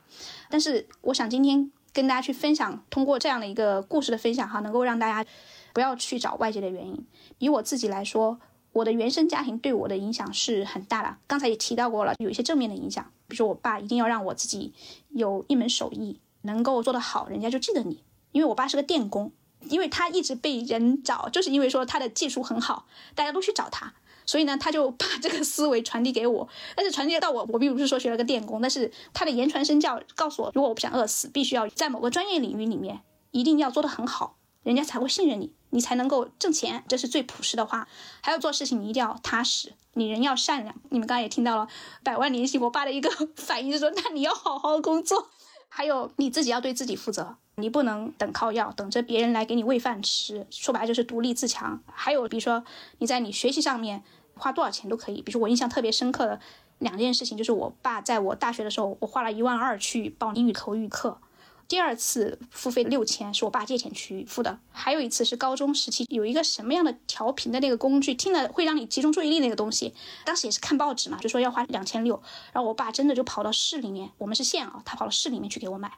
[0.50, 5.28] 但是我想今天跟大家去分享，通过这样的一个故事的分享哈，能够让大家
[5.74, 7.08] 不要去找外界的原因。
[7.39, 8.39] 以我自己来说。
[8.76, 14.74] 我的原生家庭对我的影响是很大的，刚才也提到过了，有一些正面的影响，比如说我爸一定要让我自己
[15.12, 18.04] 有一门手艺，能够做得好，人家就记得你。
[18.34, 19.32] 因为我爸是个电工，
[19.70, 22.86] 因为他一直被人找，就是因为说他的技术很好，
[23.16, 23.93] 大家都去找他，
[24.26, 26.47] 所以呢，他就把 这个思维传递给我。
[26.76, 33.01] 但是传递到我，我并不是说学了个电工，但是他的言传身教告诉我，如果我不想饿死，必须要在某个专业领域里面
[33.32, 35.53] 一定要做得很好，人家才会信任你。
[35.71, 37.86] 你才能够挣钱，这是最朴实的话。
[38.21, 40.73] 还有做事情，你一定要踏实，你人要善良。
[40.89, 41.67] 你们刚刚也听到了，
[42.01, 45.30] 百万年薪，我爸的一个 反应是说，那你要好好工作。
[45.67, 50.47] 还有你自己要对自己负责，你不能等靠要，等着别人来给你喂饭吃。
[50.49, 51.84] 说白了就是独立自强。
[51.91, 52.63] 还有比如说
[52.99, 54.01] 你在你学习上面
[54.36, 55.22] 花多少钱都可以。
[55.22, 56.40] 比如说我印象特别深刻的
[56.80, 61.20] 两件事情，就是我爸在我大学的时候，我花了一万二去报英语口语课。
[61.68, 72.22] 第二次付费六千是我爸借钱去付的，还有一次是高中时期有一个什么样的调频的那个工具，听了会让你集中注意力那个东西，当时也是看报纸嘛，就说要花两千六，
[72.54, 75.92] 然后我爸真的就跑到市里面，我们是县啊，他跑到市里面去给我买，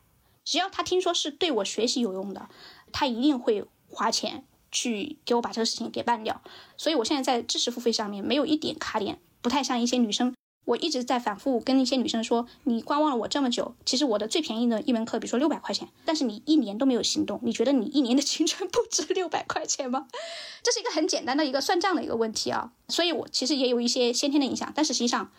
[0.46, 2.48] 只要他听说是对我学习有用的，
[2.94, 6.42] 他一定会花钱去给我把这个事情给办掉，
[6.78, 10.34] 所以我现在在知识付费上面没有一点卡点，不太像一些女生。
[10.66, 20.08] 我一直在反复跟一些女生说，你观望了我这么久，其实我的最便宜的一门课，比如说六百块钱，但是你一年都没有行动，你觉得你一年的青春不值六百块钱吗？
[20.62, 22.74] 这是一个很简单的一个算账的一个问题啊。
[22.90, 25.32] 所以，我其实也有一些先天的影响，但是实际上，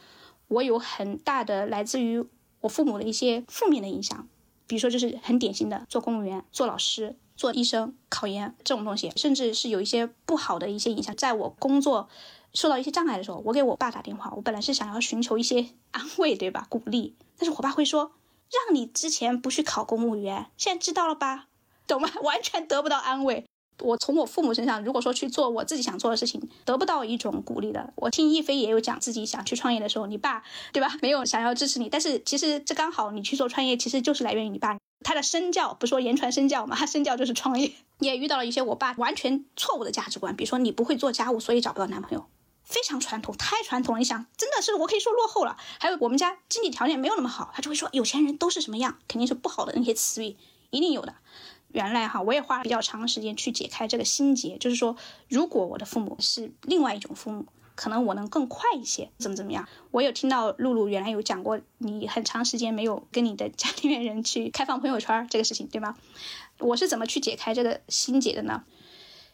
[0.49, 2.25] 我有很大的来自于
[2.61, 4.27] 我父母的一些负面的影响，
[4.67, 12.11] 比如说就是很典型的做公务员、做老师、做医生、考研这种东西，甚至是有一些不好的一些影响，在我工作。
[12.55, 16.67] 受到一些障碍的时候，我给我爸打电话，我本来是想要寻求一些安慰，对吧？
[16.71, 18.13] 鼓励，但是我爸会说，
[18.51, 21.49] 让你之前不去考公务员，现在知道了吧？
[21.87, 22.11] 懂吗？
[22.23, 23.45] 完全得不到安慰。
[23.81, 27.93] 我从我父母身上，如果说去做我自己想做的事情，得不到一种鼓励的。
[27.97, 30.97] 我听一飞也有讲自己想去创业的时候，你爸，对吧？
[31.01, 37.73] 没有想要支持你，但是其实这刚好你去做创业，其实就是来源于你爸，他的身教，不说言传身教嘛，他身教就是创业。
[38.01, 42.27] 也遇到了一些我爸完全错误的价值观，比如说你不会做家务，所以找不到男朋友。
[42.63, 43.99] 非常传统，太传统了。
[43.99, 45.57] 你想，真的是我可以说落后了。
[45.81, 50.37] 还有我们家经济条件没有那么好，他就会说有钱人都是什么样，肯定是不好的那些词语
[50.69, 51.15] 一定有的。
[51.69, 54.97] 原来哈，我也花了比较长时间去解开这个心结，就是说，
[55.29, 59.69] 如果我的父母是另外一种父母，可能我能更快一些，怎么怎么样。
[59.91, 65.97] 我有听到露露原来有讲过，你很长时间没有跟你的 家里面人去开放朋友圈这个事情，对吗？
[66.59, 68.65] 我是怎么去解开这个心结的呢？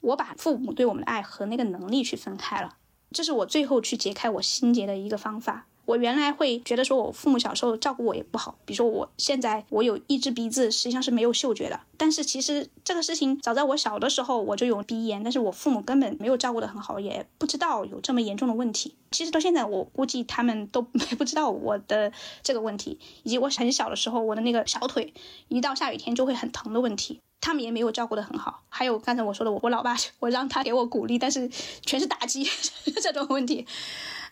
[0.00, 2.76] 我把父母对我们的爱和那个能力去分开了。
[3.12, 5.66] 这是我最后去解开我心结的一个方法。
[5.86, 8.56] 我原来会觉得说，我父母小时候照顾我也不好。
[8.64, 11.80] 比如说，我现在我有一只鼻子，实际上是没有嗅觉的。
[11.96, 18.94] 但是其实这个事情早在我小的时候我就有鼻炎，但是我父母根本没有照顾得很好，也不知道有这么严重的问题。
[19.10, 20.82] 其实到现在，我估计他们都
[21.18, 22.12] 不知道我的
[22.42, 25.12] 这个问题，以及我很小的时候我的那个小腿
[25.48, 27.20] 一到下雨天就会很疼的问题。
[27.40, 31.46] 他们也没有照顾得很好，还有刚才我说的，我我老爸， 我让他给我鼓励，但是
[31.84, 32.42] 全是打击
[33.02, 33.66] 这种问题。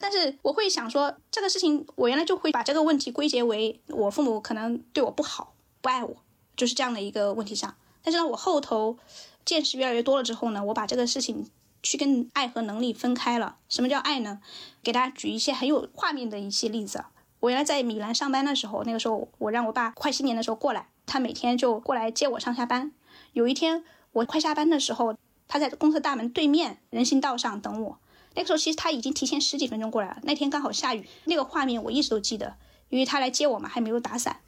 [0.02, 6.16] 但是我会想说，这个事情我原来就会把这个问题归结为我父母可能对我不好，不爱我，
[6.56, 7.72] 就是这样的一个问题上。
[8.02, 8.98] 但是呢，我后头
[9.44, 11.48] 见识越来越多了之后呢，我把这个事情
[11.84, 13.58] 去跟爱和能力分开了。
[13.68, 14.40] 什么叫爱呢？
[14.82, 17.04] 给大家举一些很有画面的一些例子。
[17.38, 22.90] 我原来在米兰上班的时候，那个时候我让我爸快新年的时候过来，他每天就过来接我上下班。
[23.32, 25.14] 有一天我快下班的时候，
[25.46, 27.98] 他在公司大门对面人行道上等我。
[28.34, 30.18] 那个时候其实他已经提前十几分钟过来了。
[30.22, 32.56] 那天刚好下雨，那个画面我一直都记得，
[32.88, 34.40] 因为他来接我嘛，还没有打伞，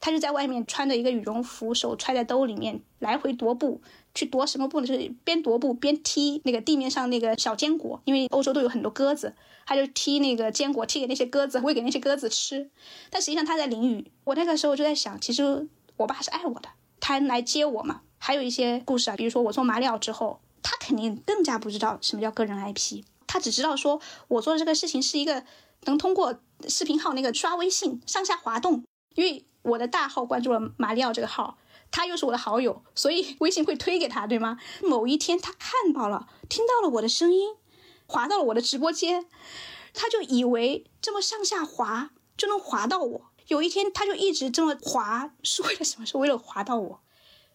[0.00, 3.80] 他就在外面穿着一个羽绒服，手揣在兜里面，来回踱步。
[4.14, 4.86] 去踱什么步呢？
[4.86, 9.34] 就是边踱步边踢那个地面上那个小坚果，因为欧洲都有很多鸽子，
[9.64, 12.68] 他就踢那个坚果，踢给那些鸽子，喂给那些鸽子吃。
[13.08, 14.12] 但实际上他在淋雨。
[14.24, 15.66] 我那个时候就在想，其实
[15.96, 16.68] 我爸是爱我的，
[17.00, 18.02] 他来接我嘛。
[18.18, 25.42] 还有一些故事啊，比如说我做马里奥之后，他肯定更加不知道什么叫个人 IP，他只知道说我做的这个事情是一个
[25.84, 31.56] 能通过视频号那个刷微信上下滑动，因为我的大号关注了马里奥这个号，
[31.90, 34.58] 他又是我的好友，所以 微信会推给他，对吗？
[34.82, 37.56] 某一天他看到了，听到了我的声音，
[38.06, 39.26] 滑到了我的直播间，
[39.94, 43.30] 他就以为这么上下滑就能滑到我。
[43.46, 46.04] 有一天他就一直这么滑，是为了什么？
[46.04, 47.01] 是为了滑到我。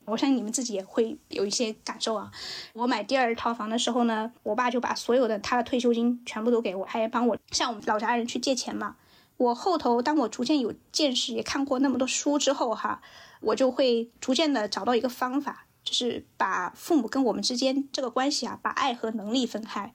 [0.08, 2.32] 我相信你们自己也会有一些感受啊。
[2.74, 8.96] 我买第二套房的时候呢，我爸就把所有的他的退休金全部都给我，还帮我向我们老家人去借钱嘛。
[9.36, 13.02] 我后头当我逐渐有见识，也看过那么多书之后哈，
[13.42, 19.94] 我就会逐渐的找到一个方法，就是把父母跟我们之间这个关系啊，把爱和能力分开。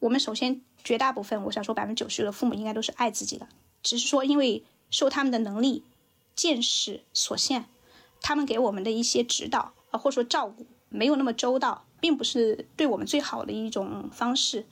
[0.00, 3.46] 我们首先绝大部分，我想说百分之九十的父母应该都是爱自己的，
[3.82, 5.84] 只是说因为受他们的能力、
[6.34, 7.66] 见识所限。
[8.22, 14.64] 他们给我们的一些指导啊，或者说照顾没有那么周到，并不是对我们最好的一种方式。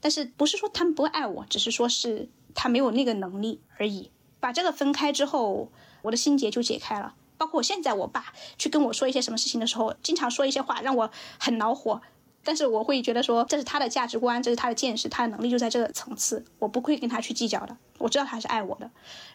[0.00, 4.10] 但是不是说他们不爱我，只是说是他没有那个能力而已。
[4.38, 7.14] 把这个分开之后，我的心结就解开了。
[7.36, 12.00] 包括我现在，我爸去跟我说一些什么事情的时候，经常说一些话让我很恼火。
[12.44, 17.76] 但是我会觉得说，这是他的价值观，这是他的见识，他的能力就在这个层次，我不会跟他去计较的。
[17.98, 18.90] 我知道他是爱我的，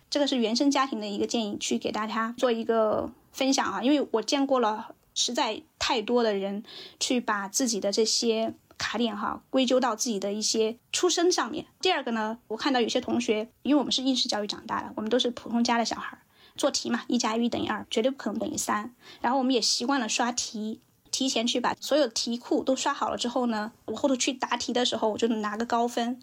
[0.10, 3.12] 这个是原生家庭的一个建议，去给大家做一个。
[3.34, 6.64] 分享啊，因为我见过了实在太多的人
[7.00, 11.66] 去把自己的这些卡点哈归咎到自己的一些出身上面。
[11.82, 16.18] 第二个呢，我看到有些同学，因为我们是应试教育长大的，我们都是普通家的小孩，
[16.56, 18.94] 做题嘛，一加一等于二，绝对不可能等于三。
[19.22, 20.80] 然后我们也习惯了刷题，
[21.12, 26.20] 提前去把所有题库都刷好了之后呢，我后头去答题的时候，我就能拿个高分。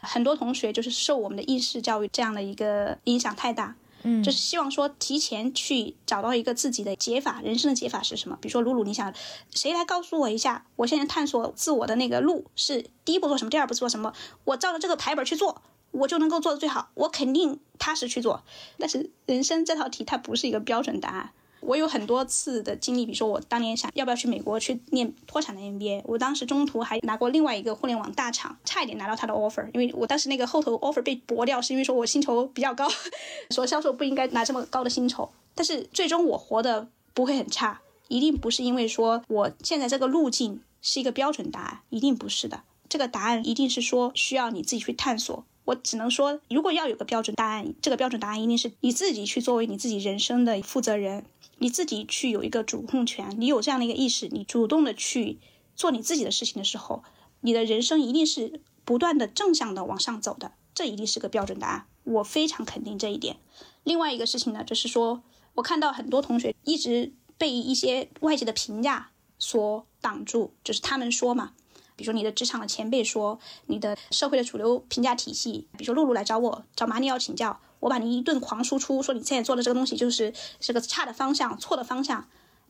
[0.00, 3.76] 很多同学就是受我们的应试教育这样的一个影响太大。
[4.02, 8.38] 嗯，就是希望说提前去找到一个自己的解法，人生的解法是什么？
[8.40, 9.12] 比如说露露，你想
[9.50, 10.66] 谁来告诉我一下？
[10.76, 14.12] 我现在探索自我的那个路是第一步做什么，第二步做什么？
[14.44, 18.42] 我照着这个排本去做，我就能够做的最好，我肯定踏实去做。
[18.78, 21.32] 但是人生这套题它不是一个标准答案。
[21.60, 32.88] 我有很多次的经历，比如说我当年想要不要去美国去念脱产的 MBA，我当时中途还拿过另外一个互联网大厂，差一点拿到他的 offer，因为我当时那个后头 offer 被驳掉，是因为说我薪酬比较高，
[33.50, 35.30] 说销售不应该拿这么高的薪酬。
[35.54, 45.44] 但是最终我活的不会很差，一定不是因为说我现在这个路径是一个标准答案，一定不是的，这个答案一定是说需要你自己去探索。
[45.66, 51.26] 我只能说，如果要有个标准答案，这个标准答案一定是你自己去作为你自己人生的负责人。
[51.60, 55.38] 你自己去有一个主控权，你有这样的一个意识，你主动的去
[55.76, 57.02] 做你自己的事情的时候，
[57.42, 63.36] 你的人生一定是不断的正向的往上走的，这一定是个标准答案，我非常肯定这一点。
[63.84, 65.22] 另外一个事情呢，就是说
[65.54, 71.52] 我看到很多同学一直被一些外界的评价所挡住，就是他们说嘛，
[72.00, 77.60] 比如说你的职场的前辈说，你的社会的主流评价体系，比如说露露来找我找马里奥请教。
[77.80, 82.26] 我把你一顿狂输出，说你现在做的这个东西就是是个差的方向、错的方向，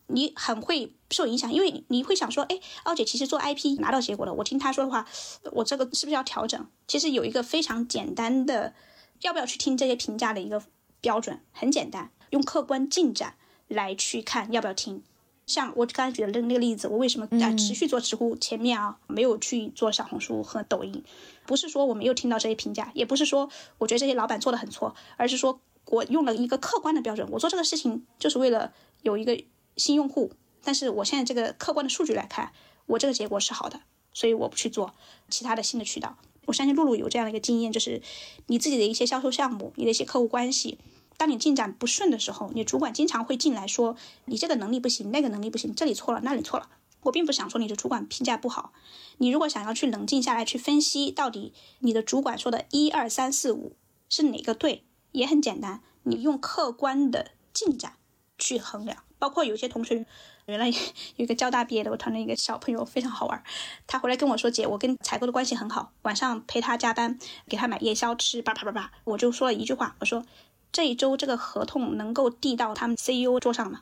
[0.07, 5.07] 你很会受影响，因为你会想说，哎，奥姐其实做 IP 拿到结果了，我听她说的话，
[5.53, 6.67] 我这个是不是要调整？
[6.87, 8.73] 其实有一个非常简单的，
[9.21, 10.61] 要不要去听这些评价的一个
[10.99, 13.35] 标准，很简单，用客观进展
[13.69, 15.03] 来去看要不要听。
[15.51, 21.03] 像我刚才举的那那个例子，我为什么在持续做知乎前面啊，没有去做小红书和抖音？
[21.45, 28.71] 不是说我没有听到这些评价，也不是说我觉得这些老板做的很错，而是说我用了一个客观的标准，我做这个事情就是为了
[29.01, 29.43] 有一个
[29.75, 30.31] 新用户。
[30.63, 32.53] 但是我现在这个客观的数据来看，
[32.85, 33.81] 我这个结果是好的，
[34.13, 34.93] 所以我不去做
[35.27, 36.17] 其他的新的渠道。
[36.45, 38.01] 我相信露露有这样的一个经验，就是
[38.47, 40.77] 你自己的一些销售项目，你的一些客户关系。
[41.21, 43.95] 当你进展不顺的时候，你主管经常会进来说
[44.25, 46.67] 你这个能力不行，那个能力不行，这里错了，那里错了。
[47.01, 48.73] 我并不想说你的主管评价不好，
[49.19, 53.75] 你如果想要去冷静下来去分析，到底你的主管说的一二三四五
[54.09, 57.97] 是哪个对，也很简单，你用客观的进展
[58.39, 59.03] 去衡量。
[59.19, 60.03] 包括有些同学，
[60.47, 60.73] 原来有
[61.17, 63.43] 一个交大毕业的我团队一个小朋友非常好玩，
[63.85, 70.25] 他回来跟我说姐，我跟采购的关系很好，晚上陪他加班，给他买夜宵吃，叭叭叭叭，我就说了一句话，我说。
[70.71, 73.81] 这一周这个合同能够递到他们 CEO 桌上吗？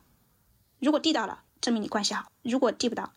[0.80, 3.14] 如果递到了，证明你关系好；如果递不到，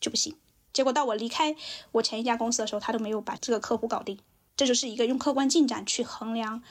[0.00, 0.36] 就不行。
[0.72, 1.56] 结果到我离开
[1.92, 4.18] 我前一家公司的时候，他都没有把这个客户搞定。
[4.56, 6.62] 这就是一个用客观进展去衡量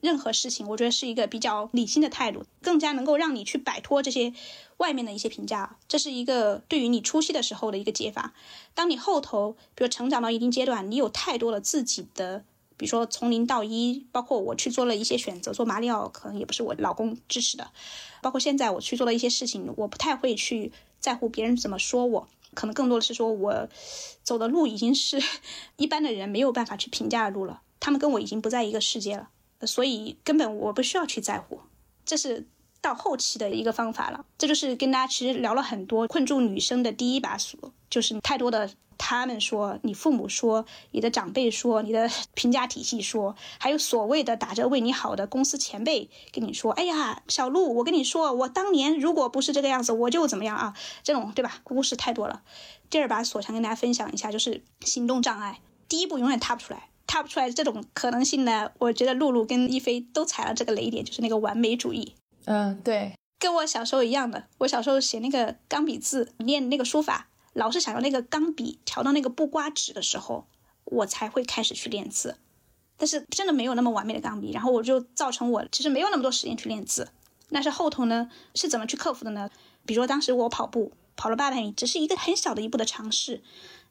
[0.00, 4.32] 任何事情，我觉得是一个比较理性的态度，更加能够让你去摆脱这些
[4.78, 5.76] 外面的一些评价。
[5.86, 8.32] 这是一个对于你初期的时候的一个解法。
[8.74, 12.44] 当你后头比如成长到一定阶段，你有太多了自己的。
[12.80, 17.70] 比如说从零到一，包括我去做了一些选择，做马里奥可能也不是我老公支持的，
[18.22, 23.68] 包括现在我去做了一些事情，我不太会去在乎别人怎么说我，可能更多的是说我
[24.22, 25.22] 走的路已经是
[25.76, 29.28] 一般的人没有办法去评价的路了，他们跟我已经不在一个世界了，
[29.66, 31.60] 所以根本我不需要去在乎，
[32.06, 32.46] 这是
[32.80, 34.24] 到后期的一个方法了。
[34.38, 51.60] 这就是跟大家其实聊了很多困住女生的第一把锁，就是太多的他们说、你父母说、你的长辈说、你的评价体系说，还有所谓的打着为你好的公司前辈跟你说：“哎呀，小鹿，我跟你说，我当年如果不是这个样子，我就怎么样啊？”这种对吧？
[51.64, 52.42] 故事太多了。
[52.90, 55.60] 第二把锁想跟大家分享一下，就是行动障碍。
[55.88, 62.14] 第一步永远踏不出来，踏不出来这种可能性呢，我觉得露露跟一菲都踩了这个雷点，就是那个完美主义。
[62.52, 64.48] 嗯，对，跟我小时候一样的。
[64.58, 70.46] 我小时候写那个钢笔字，练那个书法，老是想要那个钢笔调到那个不刮纸的时候，
[70.84, 72.38] 我才会开始去练字。
[72.96, 77.12] 但是真的没有那么完美的钢笔，然后我就造成我其实没有那么多时间去练字。
[77.52, 79.48] 但是后头呢，是怎么去克服的呢？
[79.86, 83.44] 比如说当时我跑步跑了八百米，只是一个很小的一步的尝试。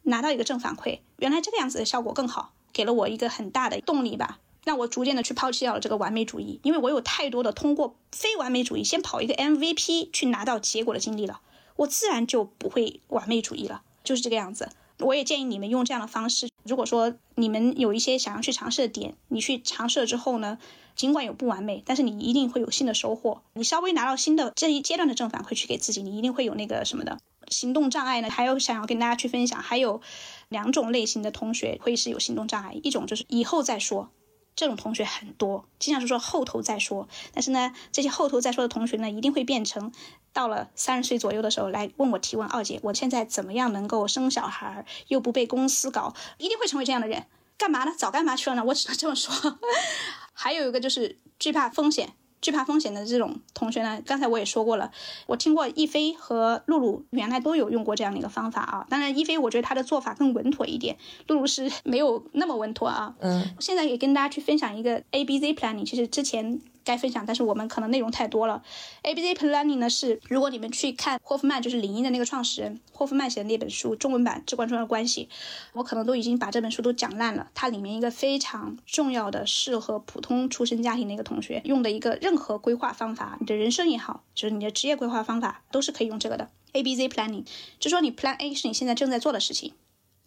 [0.03, 4.39] 拿到一个正反馈，原来这个样子的效果更好，给了我一个很大的动力吧，
[4.69, 11.41] 让我逐渐的去抛弃掉了这个完美主义，因为我有太多的通过非完美主义先跑一个 MVP 去拿到结果的经历了，
[11.75, 14.69] 我自然就不会完美主义了，就是这个样子。
[14.99, 20.59] 我也建议你们用这样的方式，如果说你们有一些想要去尝试的点，你去尝试了之后呢，
[20.95, 23.41] 尽管有不完美，但是你一定会有新的收获。
[23.53, 27.17] 你稍微拿到新的这一阶段的正反馈去给自己，你一定会有那个什么的。
[27.47, 30.01] 行动障碍呢，还有想要跟大家去分享，还有
[30.49, 34.11] 两种类型的同学会是有行动障碍，一种就是以后再说，
[34.59, 39.93] 这种同学很多，经常是说后头再说，但是呢，这些后头再说的同学呢，一定会变成
[40.33, 47.25] 到了三十岁左右的时候来问我提问，二姐，我现在怎么样能够生小孩又不被公司搞，一定会成为这样的人，
[47.57, 47.93] 干嘛呢？
[47.97, 48.63] 早干嘛去了呢？
[48.65, 49.57] 我只能这么说。
[50.33, 52.13] 还有一个就是惧怕风险。
[52.41, 54.91] 惧怕风险的这种同学呢，刚才我也说过了，
[55.27, 58.85] 我听过一菲和露露原来都有用过这样的一个方法啊。
[58.89, 63.15] 当然，一菲我觉得他的做法更稳妥一点，露露是没有那么稳妥啊。
[63.19, 66.61] 嗯，现在也跟大家去分享一个 A B Z planning，其实之前。
[66.83, 68.63] 该分享，但是我们可能内容太多了。
[69.03, 75.29] A B C Planning 呢是，如果你们去看霍夫曼，就是领英的那个创始人霍夫曼写的那本书，中文版至关重要的关系，
[75.73, 77.49] 我可能都已经把这本书都讲烂了。
[77.53, 86.49] 它里面一个非常重要的，适合普通出身家庭的一个同学用的一个任何规划方法，你的人生也好，就是你的职业规划方法，都是可以用这个的。
[86.73, 87.45] A B Z Planning
[87.79, 89.73] 就说你 Plan A 是你现在正在做的事情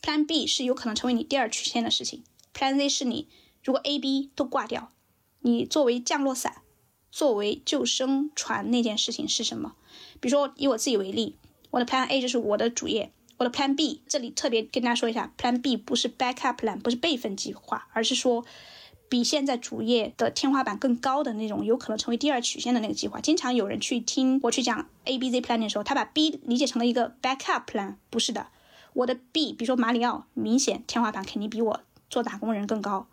[0.03, 3.29] ，Plan B 是有可能成为你第二曲线的事情，Plan Z 是你
[3.63, 4.91] 如果 A B 都挂掉。
[5.43, 6.63] 你作为降落伞，
[7.11, 9.75] 作为救生船那件事情是什么？
[10.21, 11.37] 比如说以我自己为例，
[11.71, 18.45] 我的 Plan A 就是我的主业，我的 Plan B 这里特别跟大家说一下，Plan B 不是 backup plan，不是备份计划，而是说
[19.09, 23.21] 比现在主业的天花板更高的那种，有可能成为第二曲线的那个计划。
[23.21, 28.47] 经常有人去听我去讲 A B Z plan 的时候，他把 B 理解成了一个 backup plan，不是的，
[28.95, 33.09] 我的 B，比如说马里奥，明显天花板肯定比我做打工人更高。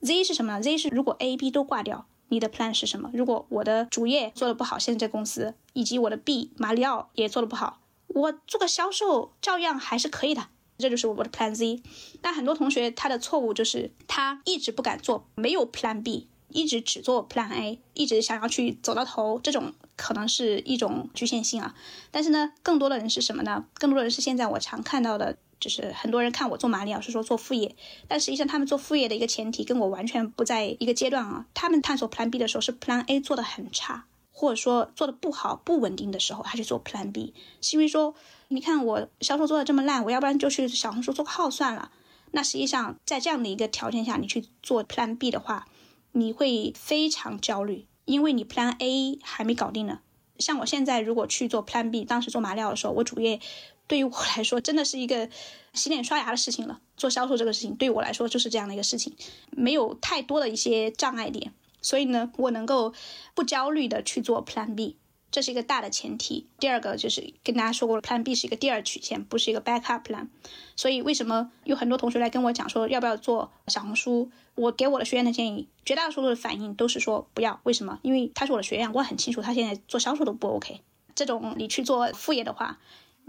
[0.00, 3.10] Z 是什么呢？Z 是如果 A、B 都挂掉，你的 plan 是什么？
[3.12, 10.48] 如果我的主业做的不好，现在这公司以及我的 B 马里奥也做的不好，我做个销售照样还是可以的。
[10.78, 11.82] 这就是我的 plan Z。
[12.22, 21.74] 但很多同学他的错误就是他一直不敢做，没有 plan B，一直只做 plan A，一直想要去走到头，这种可能是一种局限性啊。
[22.12, 23.64] 但是呢，更多的人是什么呢？
[23.74, 25.38] 更多的人是现在我常看到的。
[25.60, 27.74] 就是很多人看我做马里奥是说做副业，
[28.06, 31.46] 但实际上他们做副业的一个前提跟我完全不在一个阶段啊。
[31.54, 38.14] 他们探索 Plan B 的时候是 Plan A 做的很差，或者说做的不好、不稳定的时候，他去做 Plan B，是因为说
[38.48, 41.90] 你看我销售做的这么烂，我要不然就去小红书做个号算了。
[42.30, 45.66] 那实际上在这样的一个条件下，你去做 Plan B 的话，
[46.12, 50.00] 你会非常焦虑，因为你 Plan A 还没搞定呢。
[50.38, 53.40] 像我现在如果去做 Plan B，当时做马里奥的时候，我主业。
[53.88, 55.28] 对于我来说，真的是一个
[55.72, 56.80] 洗脸刷牙的事情了。
[56.96, 59.16] 做销售这个事情，对于我来说就是这样的一个事情，
[59.50, 62.92] 没有太多的一些障碍点，所以呢，我能够
[63.34, 64.96] 不焦虑的去做 Plan B，
[65.30, 66.48] 这是一个大的前提。
[66.58, 70.26] 第二个就是跟大家说过了，Plan B 是一个第二曲线，不是一个 backup plan。
[70.74, 74.30] 所以为什么有很多同学来跟我讲说要不要做小红书？
[74.56, 77.60] 我给我的学员的建议，绝大多数的反应都是说不要。
[77.62, 78.00] 为什么？
[78.02, 80.80] 因为他是我的学员，我很清楚他现在做销售都不 OK。
[81.14, 82.80] 这种你去做副业的话。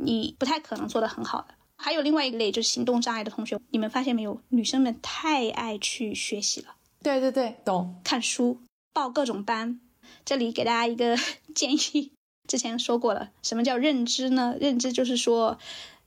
[0.01, 1.55] 你不太可能做得很好的。
[1.75, 4.41] 还有另外一类就是行动障碍的同学，你们发现没有？
[4.49, 6.75] 女生们太爱去学习了。
[7.01, 8.01] 对对对，懂。
[8.03, 8.59] 看书，
[8.91, 9.79] 报各种班。
[10.25, 11.17] 这里给大家一个
[11.55, 12.11] 建议，
[12.47, 14.55] 之前说过了，什么叫认知呢？
[14.59, 15.57] 认知就是说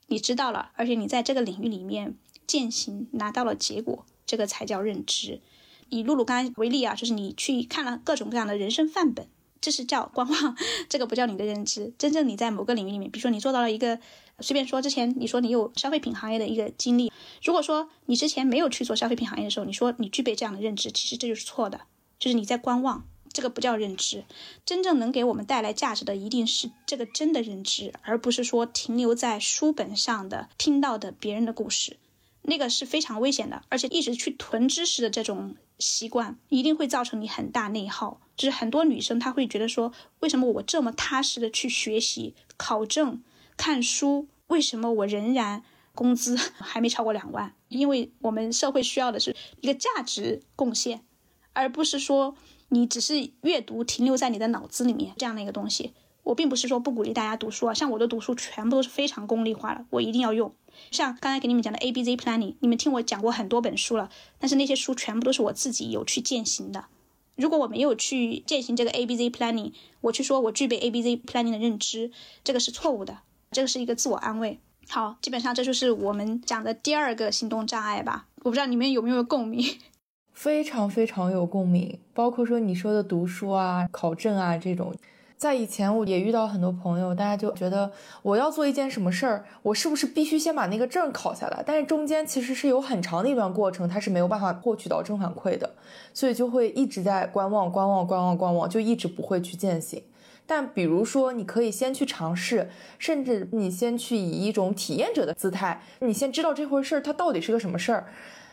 [0.09, 2.16] 你知道了，而且你在这个领域里面
[2.47, 5.40] 践行拿到了结果，这个才叫认知。
[5.88, 9.27] 以露露刚才为例啊，就是你去看了各种各样的人生范本。
[9.62, 10.56] 这是叫观望，
[10.90, 11.94] 这个不叫你的认知。
[11.97, 13.98] 真正你在某个领域里面，比如说你做到了一个，
[14.40, 17.10] 随便说，之前你说你有消费品行业的一个经历，
[17.43, 21.80] 如果说你之前没有去做消费品行业的时候，你说你具备这样的认知，其实这就是错的，
[22.18, 23.06] 就是你在观望。
[23.34, 24.24] 这个不叫认知。
[24.66, 31.97] 真正能给我们带来价值的，一定是这个真的认知，而不是说停留在书本上的听到的别人的故事，
[32.43, 33.62] 那个是非常危险的。
[33.69, 38.20] 而且一直去囤知识的这种习惯，一定会造成你很大内耗。
[38.36, 43.23] 就是很多女生她会觉得说，为什么我这么踏实的去学习、考证、
[43.56, 45.62] 看书，为什么我仍然？
[45.94, 51.05] 工资 还没超过两万，因为我们社会需要的是一个价值贡献，
[51.52, 52.35] 而不是说
[52.70, 55.93] 你只是阅读停留在你的脑子里面这样的一个东西。
[56.23, 60.55] 我并不是说不鼓励大家读书啊，像我的读书全部都是非常功利化的，我一定要用。
[60.90, 64.09] 像刚才给你们讲的 A B Z Planning，你们听我讲过很多本书了，
[64.39, 66.86] 但是那些书全部都是我自己有去践行的。
[67.35, 69.73] 如果我没有去践行这个 A B Z Planning，
[70.03, 72.11] 我去说我具备 A B Z Planning 的认知，
[72.44, 73.19] 这个是错误的，
[73.51, 74.61] 这个是一个自我安慰。
[74.89, 78.27] 好，基本上这就是我们讲的第二个行动障碍吧。
[78.43, 79.65] 我不知道你们有没有共鸣，
[80.32, 81.99] 非常非常有共鸣。
[82.12, 84.94] 包括说你说的读书啊、考证啊这种，
[85.43, 87.90] 在以前我也遇到很多朋友，大家就觉得
[88.23, 91.60] 我要做一件什么事儿，我是不是必须先把那个证考下来？
[91.66, 95.69] 但是中间其实是有很长的一段过程，他是没有办法获取到正反馈的，
[96.14, 100.01] 所以就会一直在观望、观望、观望、观望，就一直不会去践行。
[100.47, 102.70] 但比如说，你可以先去尝试，
[103.01, 108.06] 甚至你先去以一种体验者的姿态，你先知道这回事儿它到底是个什么事儿，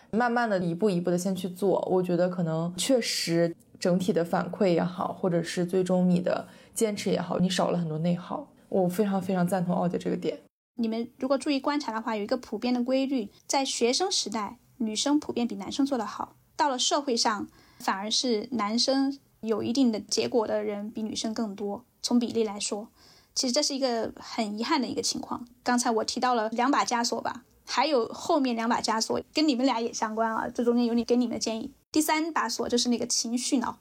[0.10, 1.88] 慢慢的一步一步的先去做。
[1.92, 6.46] 我觉得可能确实整体的反馈也好，或者是最终你的
[6.80, 8.48] 坚持也好，你少了很多内耗。
[8.70, 10.40] 我非常非常赞同奥姐这个点。
[10.76, 17.50] 你们如果注意观察的话，有一个普遍的规律，在学生时代，女生普遍比男生做得好；到了社会上，
[17.80, 19.20] 反而是男生。
[19.42, 22.90] 有一定的结果的人比女生更多，从比例来说，
[23.34, 25.48] 其实这是一个很遗憾的一个情况。
[25.64, 31.72] 刚才我提到了两把枷锁吧，还有后面两把枷锁跟你们俩也相关啊，这中间有你给你们的建议。
[31.90, 33.80] 第三把锁就是那个情绪脑，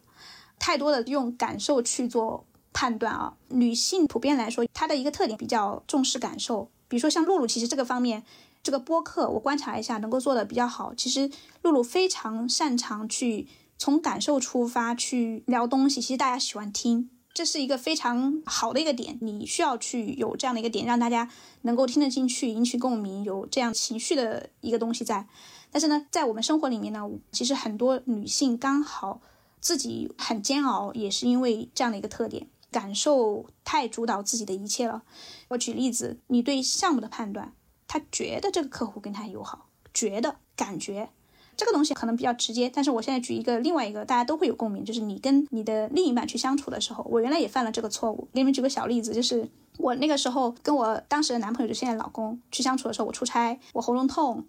[0.61, 3.35] 太多的用感受去做判断啊。
[3.49, 8.25] 女性普遍来说，她的一个特点比较重视感受，比如说像露露，其实这个方面，
[8.63, 10.95] 这个播客我观察一下能够做的比较好。
[10.95, 11.31] 其实
[11.63, 13.49] 露露非常擅长去。
[13.81, 19.17] 从感受出发去聊东西，其实大家喜欢听，这是一个非常好的一个点。
[19.21, 21.31] 你需要去有这样的一个点，让大家
[21.63, 25.29] 能够听得进去，引起共鸣，有这样情绪的一个东西在。
[25.71, 29.21] 但是呢，在我们生活里面呢，其实很多女性刚好
[29.61, 35.03] 自己很煎熬，也是因为这样的一个特点，感受太主导自己的一切了。
[35.49, 37.55] 我举例子，你对项目的判断，
[37.87, 41.11] 他觉得这个客户跟他友好，觉得感觉。
[41.57, 48.29] 这个东西可能比较直接，但是我现在举一个另外一个大家都会有共鸣，就是你跟你的另一半去相处的时候，我原来也犯了这个错误。
[48.33, 54.47] 给你们举个小例子，就是我那个时候跟我当时的男朋友，就现在老公去相处的时候，我出差，我喉咙痛，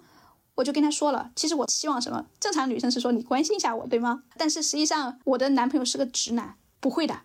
[0.54, 2.28] 我就跟他说了，其实我希望什么？
[2.40, 4.22] 正常女生是说你关心一下我，对吗？
[4.38, 7.22] 但是实际上我的男朋友是个直男，不会的。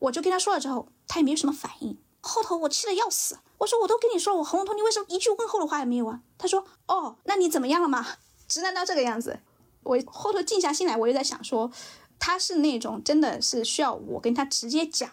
[0.00, 1.98] 我就跟他说了之后，他也没有什么反应。
[2.20, 6.20] 后头我气得要死，我说我都跟你说我喉咙痛，你为什么一句问候的话也没有啊？
[6.36, 8.06] 他说哦，那你怎么样了嘛？
[8.48, 9.40] 直男到这个样子，
[9.84, 11.70] 我后头静下心来，我又在想说，
[12.18, 15.10] 他是那种真的是需要我跟他直接讲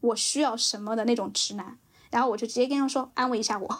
[0.00, 1.78] 我需要什么的那种直男，
[2.10, 3.78] 然后我就直接跟他说安慰一下我。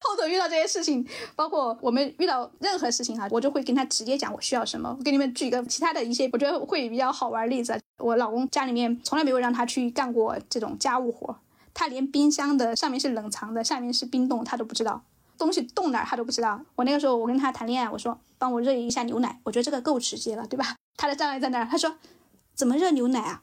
[0.00, 1.06] 后头遇到这些事情，
[1.36, 4.94] 包括我们遇到任何事情哈，我就会跟他直接讲我需要什么。
[4.98, 11.36] 我给你们举一个其他的一些我觉得会比较好玩的例子，我老公家里面从来没有让他去干过这种家务活，
[11.74, 15.02] 他连冰箱的上面是冷藏的，下面是冰冻，他都不知道。
[15.36, 16.60] 东西冻哪儿他都不知道。
[16.76, 20.76] 我那个时候我跟他谈恋爱，我说帮我热一下牛奶，我觉得这个够直接了，对吧？
[20.96, 21.96] 他的障碍在那儿，他说
[22.54, 23.42] 怎么热牛奶啊？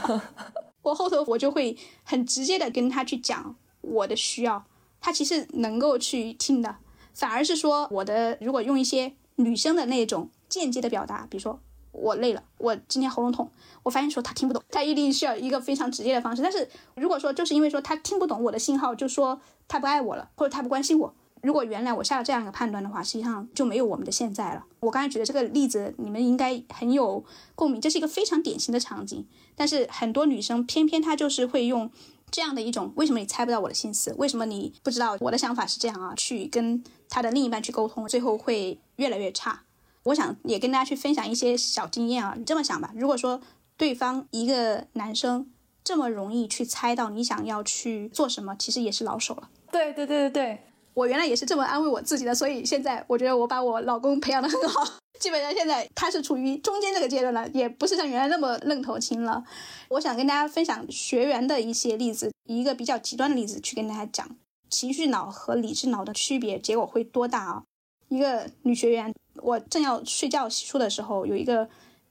[0.82, 4.64] 我后头我就会很直接的跟他去讲我的需要，
[5.00, 6.76] 他其实能够去听的，
[7.14, 11.60] 反而是说我的如果用一些女生的那种间接的表达，比如说
[11.92, 13.50] 我累了，我今天喉咙痛，
[13.82, 16.42] 我发现说他听不懂，他一定需要一个非常直接的方式。
[16.42, 19.40] 但是如果说就是因为说他听不懂我的信号，就说。
[19.70, 21.14] 他不爱我了，或者他不关心我。
[21.42, 24.64] 如果原来我下了这样一个判断的话，实际上就没有我们的现在了。
[24.80, 27.22] 我刚才举的这个例子，你们应该很有
[27.54, 29.26] 共鸣，这是一个非常典型的场景。
[29.54, 31.90] 但是很多女生偏偏她就是会用
[32.30, 34.14] 这样的一种“为什么你猜不到我的心思？
[34.18, 39.62] 为什么你不知道我的想法是这样啊？”去跟他的另一半去沟通，最后会越来越差。
[40.04, 42.34] 我想也跟大家去分享一些小经验啊。
[42.36, 43.40] 你这么想吧，如果说
[43.76, 45.50] 对方一个男生
[45.84, 49.50] 这么容易去猜到你想要去做什么，其实也是老手了。
[49.70, 50.62] 对对对对对，
[50.98, 54.84] 我原来也是这么安慰我自己的，所以现在我觉得我把我老公培养的很好，
[55.20, 59.44] 基本上现在他是处于中间这个阶段了，也不是像原来那么愣头青了。
[59.90, 64.28] 我想跟大家分享学员的一些例子，一个比较极端的例子去跟大家讲
[64.68, 67.62] 情绪脑和理智脑的区别，结果会多大啊？
[68.08, 71.68] 一个女学员，我正要睡觉洗漱的时候，有一个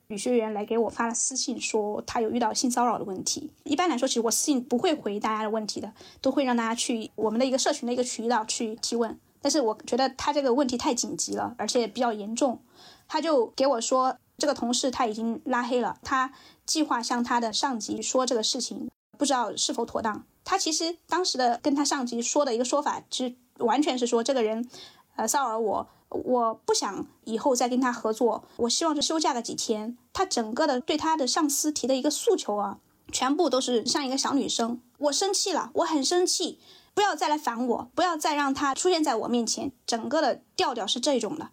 [0.09, 3.51] 女学员来给我发了私信，说她有遇到性骚扰的问题。
[3.65, 9.19] 一般来说，其实我私信不会回大家的问题的，都会让大家去我们的一个社群的一个渠道去提问。
[9.41, 12.59] 但是我觉得他这个问题太紧急了，而且比较严重，
[13.07, 16.31] 他就给我说，这个同事他已经拉黑了，他
[16.65, 20.23] 计划向他的上级说这个事情，不知道是否妥当。
[20.45, 24.69] 他其实当时的跟他上级说的一个说法，其实完全是说这个人，
[25.17, 25.87] 呃，骚扰我。
[26.09, 29.97] 我不想以后再跟他合作，我希望就休假个几天。
[30.13, 32.77] 他整个的对他的上司提的一个诉求啊，
[33.11, 34.79] 全部都是像一个小女生。
[34.99, 36.59] 我生气了，我很生气，
[36.93, 39.73] 不要再来烦我，不要再让他出现在我面前。
[39.85, 41.49] 整个的调调是这种的。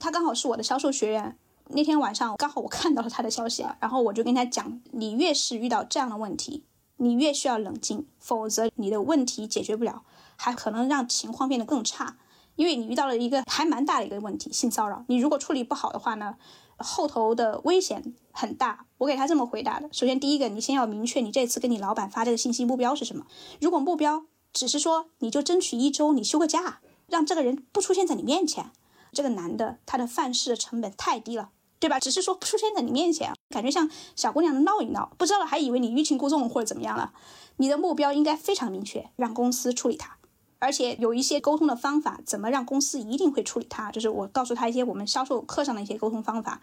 [0.00, 6.64] 他刚好是我的销售学员，那天晚上刚好我看到了他的消息啊，然后我就跟他讲，你越是遇到这样的问题，
[6.96, 10.02] 你越需要冷静，否则你的问题解决不了，
[10.34, 12.16] 还可能让情况变得更差。
[12.56, 15.04] 因为你遇到了一个还蛮大的一个问题，性骚扰。
[15.08, 16.36] 你如果处理不好的话呢，
[16.78, 18.86] 后头的危险很大。
[18.98, 23.26] 我给他这么回答的：首先，第一个，你先要明确你这次跟你老板发这个信息目标是什么。
[23.60, 28.70] 如果目标只是说你就争取一周你休个假，让这个人不出现在你面前，
[29.12, 31.50] 这个男的他的犯事成本太低了，
[31.80, 31.98] 对吧？
[31.98, 37.12] 只是说不出现在你面前，感觉像 小姑娘闹一闹，不知道还以为你欲擒故纵或者怎么样了。
[37.56, 40.16] 你的目标应该非常明确，让公司处理他。
[40.64, 43.90] 而且有一些沟通的方法，怎么让公司一定会处理它？
[43.90, 46.62] 就是我告诉他一些我们销售课上的一些沟通方法。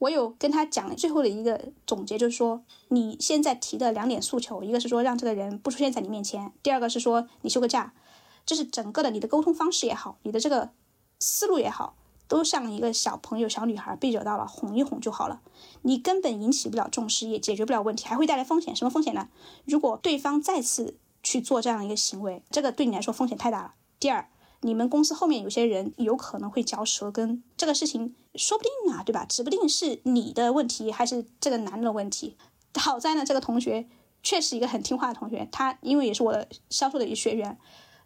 [0.00, 7.94] 我有跟他讲最后的一个总结，就是说你现在提的两点诉求，一个是说让这个人不出现在你面前，第二个是说你休个假。
[8.44, 10.68] 这是整个的你的沟通方式也好，你的这个
[11.18, 11.96] 思路也好，
[12.28, 15.40] 都像一个小朋友、小女孩被惹到了，哄一哄就好了。
[15.82, 18.76] 你根本引起不了重视，也解决不了问题，还会带来风险。
[18.76, 19.28] 什么风险呢？
[19.64, 20.98] 如果对方再次。
[21.22, 23.74] 去做这样一个行为，这个对你来说风险太大了。
[24.00, 24.28] 第二，
[24.60, 29.24] 你们公司后面有些人有可能会嚼舌根，这个事情说不定啊，对吧？
[29.24, 32.36] 指不定是你的问题还是这个男的问题。
[32.74, 33.88] 好在呢，这个同学
[34.22, 37.58] 确实一个很听话的同学，他因为也是我的销售的一个学员，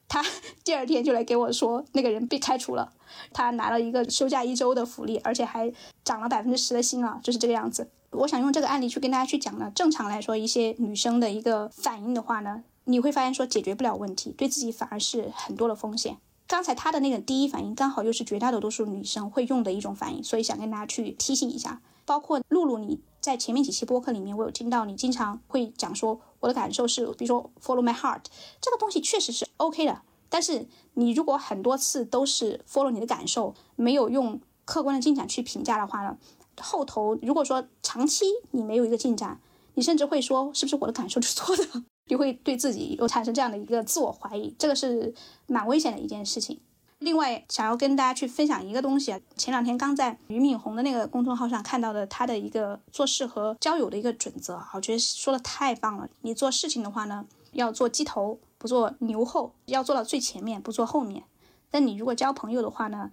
[0.08, 0.24] 他
[0.64, 2.92] 第二天就来给我说那个人被开除了，
[3.32, 5.70] 他拿了一个休假一周的福利，而且还
[6.04, 7.90] 涨了百分之十的薪啊，就是这个样子。
[8.10, 12.64] 我想用这个案例去跟大家去讲呢，正常来说，一些女生的一个反应的话呢。
[12.84, 16.18] 你会发现说解决不了问题，对自己反而是很多的风险。
[16.46, 21.80] 刚才他的那个第一反应刚好又是绝大多数女生会用的一种反应，所以想跟大家去提醒一下。
[22.04, 28.22] 包括露露，你在前面几期播客里面，我有听到你经常会讲说，我的感受是，比如说 follow my heart
[28.60, 30.02] 这个东西确实是 OK 的。
[30.28, 36.18] 但是你如果很多次都是 follow 你的感受，没有用客观的进展去评价的话呢，
[36.60, 39.40] 后头如果说长期你没有一个进展，
[39.74, 41.84] 你甚至会说是不是我的感受是错的？
[42.06, 45.14] 就会对自己有产生这样的一个自我怀疑，这个是
[45.46, 46.60] 蛮危险的一件事情。
[46.98, 56.08] 另外，想要跟大家去分享一个东西啊，前两天刚在俞敏洪的那个公众号上看到的他的一个做事和交友的一个准则啊，我觉得说的太棒了。
[56.20, 61.24] 你做事情的话呢，要做鸡头，不做牛后，要做到最前面，不做后面。
[61.72, 63.10] 但你如果交朋友的话呢，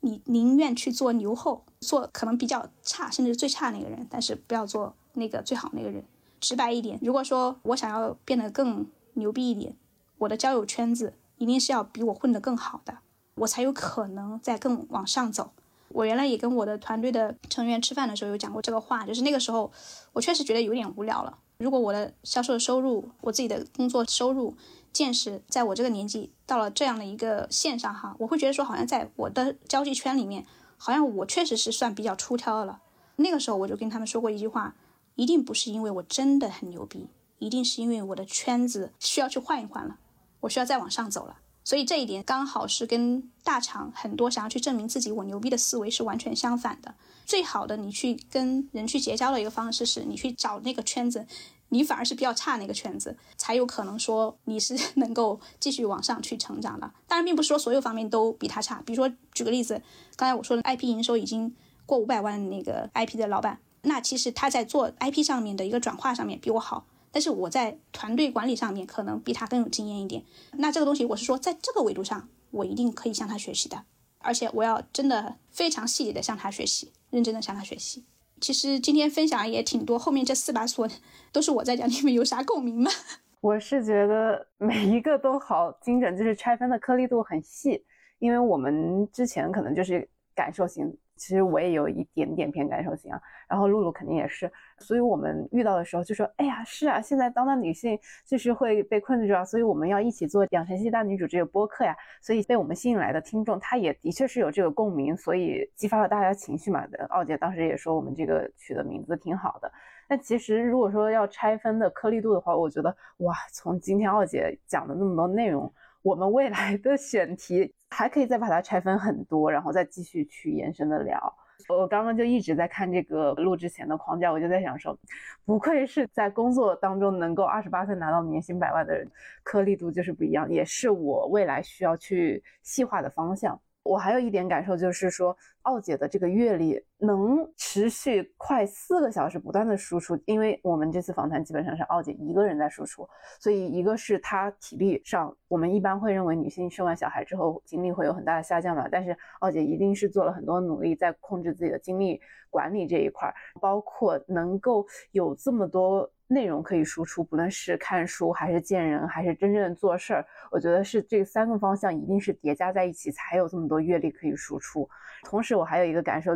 [0.00, 6.04] 你宁愿去做牛后，做可能比较差，甚至最差那个人，但是不要做那个最好那个人。
[6.42, 9.76] 直白一点，如果说我想要变得更牛逼一点，
[10.18, 12.98] 我的交友圈子一定是要比我混得更好的，
[13.36, 15.52] 我才有可能再更往上走。
[15.90, 19.70] 我原来也跟我的团队的成员吃饭的时候有讲过这个话，就是那个时候
[20.12, 21.38] 我确实觉得有点无聊了。
[21.58, 24.56] 如果我的销售收入、我自己的工作收入、
[24.92, 30.44] 见识，在我这个年纪到了这样的一个线上哈，我会觉得说好像在我的交际圈里面，
[30.76, 32.80] 好像我确实是算比较出挑的了。
[33.16, 34.74] 那个时候我就跟他们说过一句话。
[35.14, 37.08] 一定不是因为我真的很牛逼，
[37.38, 39.98] 一定是因为我的圈子需要去换一换了，
[40.40, 41.38] 我需要再往上走了。
[41.64, 46.94] 所以这一点刚好是跟大厂很多想要去证明自己我牛逼的思维是完全相反的。
[47.24, 51.24] 最好的你去跟人去结交的一个方式是你去找那个圈子，
[51.68, 56.92] 你反而是比较差那个圈子，才有可能说你是 能够继续往上去成长的。
[57.06, 58.82] 当然，并不是说所有方面都比他差。
[58.84, 59.80] 比如说举个例子，
[60.16, 61.54] 刚才我说的 IP 营收已经
[61.86, 63.60] 过五百万那个 IP 的老板。
[63.82, 70.24] 那其实他在做 IP 上面的一个转化上面比我好，但是我在团队管理上面可能比他更有经验一点。
[70.52, 73.84] 那这个东西我是说，在这个维度上，我一定可以向他学习的，
[74.18, 78.04] 而且我要真的非常细节的向他学习，认真的向他学习。
[78.40, 80.88] 其实今天分享也挺多，后面这四把锁
[81.32, 82.90] 都是我在讲，你们有啥共鸣吗？
[83.40, 87.84] 我是觉得每一个都好精准，就是拆分的颗粒度很细，
[88.20, 90.96] 因为我们之前可能就是感受型。
[91.16, 106.84] 其实我也有一点点偏感受型啊，然后露露肯定也是，所以我们遇到的时候就说，哎呀，是啊，现在当代女性就是会被困住啊，所以我们要一起做养成系大女主这个播客呀，所以被我们吸引来的听众，他也的确是有这个共鸣，所以激发了大家情绪嘛。
[107.10, 109.70] 奥姐当时也说我们这个取的名字挺好的，
[110.08, 115.72] 但其实如果说要拆分的颗粒度的话，我觉得哇，从今天奥姐讲的那么多内容。
[116.02, 121.34] 我们未来的选题还可以再把它拆分很多，然后再继续去延伸的聊。
[121.68, 124.98] 我刚刚就一直在看这个录之前的框架，我就在想说，
[125.44, 129.08] 不愧是在工作当中能够二十八岁拿到年薪百万的人，
[129.44, 133.58] 颗粒度就是不一样，也是我未来需要去细化的方向。
[133.84, 143.08] 我还有一点感受，就是说，奥姐的这个阅历能持续快四个小时不断的输出，因为我们这次访谈基本上是奥姐一个人在输出，
[143.40, 156.10] 所以一个是她体力上，我们一般会认为女性生完小孩之后精力会有很大的下降嘛，但是奥姐一定是做了很多努力在控制自己的精力管理这一块，包括能够有这么多。
[156.32, 164.88] 内容可以输出，不论是看书还是见人，还是真正做事儿，我觉得是这三个方向一定是叠加在一起，才有这么多阅历可以输出。
[165.24, 166.32] 同时，我还有一个感受，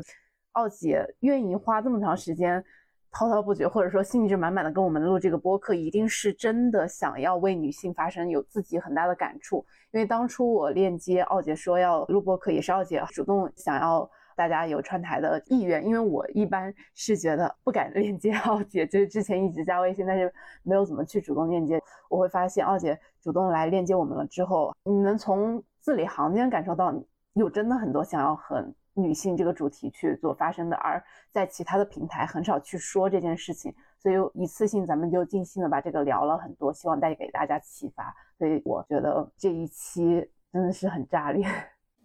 [0.52, 2.62] 奥姐愿意花这么长时间
[3.10, 9.64] 滔滔不绝，或者说兴致满满的跟我们录这个播客，一定是真的想要为女性发声，有自己很大的感触。
[9.92, 14.10] 因为当初我链接奥姐说要录播客，也是奥姐主动想要。
[14.36, 20.32] 大家有串台的意愿，因为我一般是觉得不敢链接奥姐，就是之前一直加微信，但是
[20.62, 21.82] 没有怎么去主动链接。
[22.08, 26.94] 我会发现奥姐主动来链接我们了之后，你能从字里行间感受到
[27.32, 38.14] 有真的很多想要和女性这个主题去做发声的，而在其他的平台很少去说这件事情，所以一次性咱们就尽兴的把这个聊了很多，希望带给大家启发。
[38.38, 41.46] 所以我觉得这一期真的是很炸裂。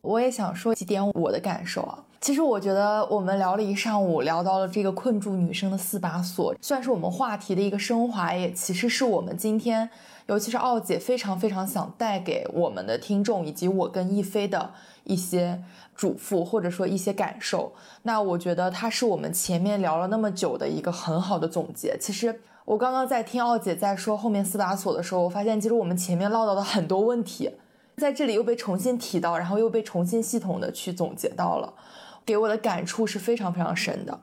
[0.02, 2.03] 我也想说几点我的感受啊。
[2.22, 9.90] 其实我觉得我们聊了一上午，聊到了这个困住女生的四把锁，算是我们话题的一个升华，也其实是我们今天，
[10.28, 14.72] 尤其是奥姐非常非常想带给我们的听众，以及我跟亦菲的
[15.03, 15.64] 一些
[15.95, 17.73] 嘱咐或者说一些感受。
[18.03, 21.98] 那我觉得它是我们前面聊了那么久的一个很好的总结。
[21.99, 27.49] 其实我刚刚在听奥姐在说后面四把锁的时候，我发现其实我们前面唠叨的很多问题。
[28.02, 31.72] 在这里又被重新提到，然后又被重新系统的去总结到了，
[32.26, 34.19] 给我的感触是非常非常深的。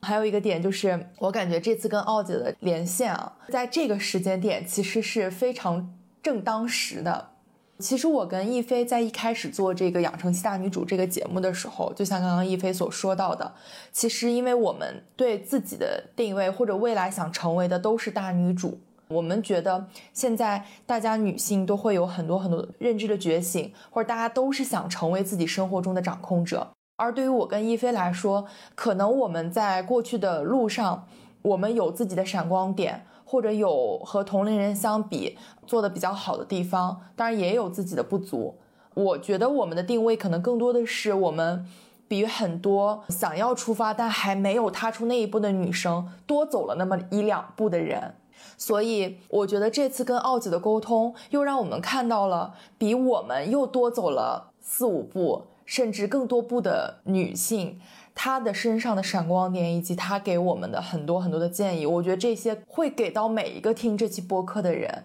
[0.00, 5.92] 还有一个点就是，我感觉这次跟奥姐的连线啊，在这个时间点其实是非常
[6.22, 7.30] 正当时的。
[7.78, 13.52] 其实我跟亦菲在一开始做这个《养成系大女主》这个节目的时候，就像刚刚亦菲所说到的，
[13.92, 18.80] 其实因为我们对自己的定位或者未来想成为的都是大女主。
[19.08, 26.68] 我们觉得现在大家女性都会有很多很多认知的觉醒，或者大家都是想成为自己生活中的掌控者。
[26.96, 28.44] 而对于我跟亦菲来说，
[28.74, 31.06] 可能我们在过去的路上，
[31.42, 38.58] 我们有自己的闪光点，或者有和同龄人相比做的比较好的地方，当然也有自己的不足。
[38.94, 41.64] 我觉得我们的定位可能更多的是我们
[42.08, 48.14] 比很多想要出发但还没有踏出那一步的女生多走了那么一两步的人。
[48.56, 57.80] 所以我觉得这次跟奥姐的沟通，又让我们看到了比我们又多走了四五步，甚至更多步的女性，
[58.14, 61.86] 她的身上的闪光点，以及她给我们的很多很多的建议。
[61.86, 65.04] 我觉得这些会给到每一个听这期播客的人，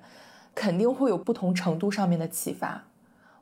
[0.55, 2.85] 肯定会有不同程度上面的启发。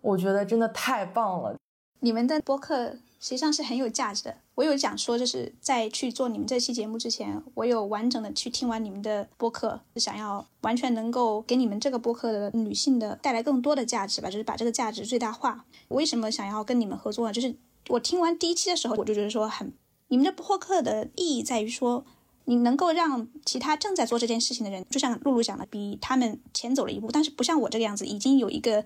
[0.01, 1.55] 我觉得真的太棒了，
[1.99, 2.95] 你们的播客。
[3.21, 4.35] 实际上是很有价值的。
[4.55, 15.65] 我有讲说，就是在去做你们这期节目之前，我有完整的去听完你们的播客，想要完全能够给你们这个播客的女性的带来更多的价值吧，就是把这个价值最大化。
[15.89, 17.31] 为什么想要跟你们合作呢？
[17.31, 17.55] 就是
[17.89, 19.71] 我听完第一期的时候，我就觉得说很，
[20.07, 22.03] 你们的播客的意义在于说，
[22.45, 28.83] 你能够让其他正在做这件事情的人，就像露露讲的，比他们前走了一步，但是不像我这个样子，已经有一个。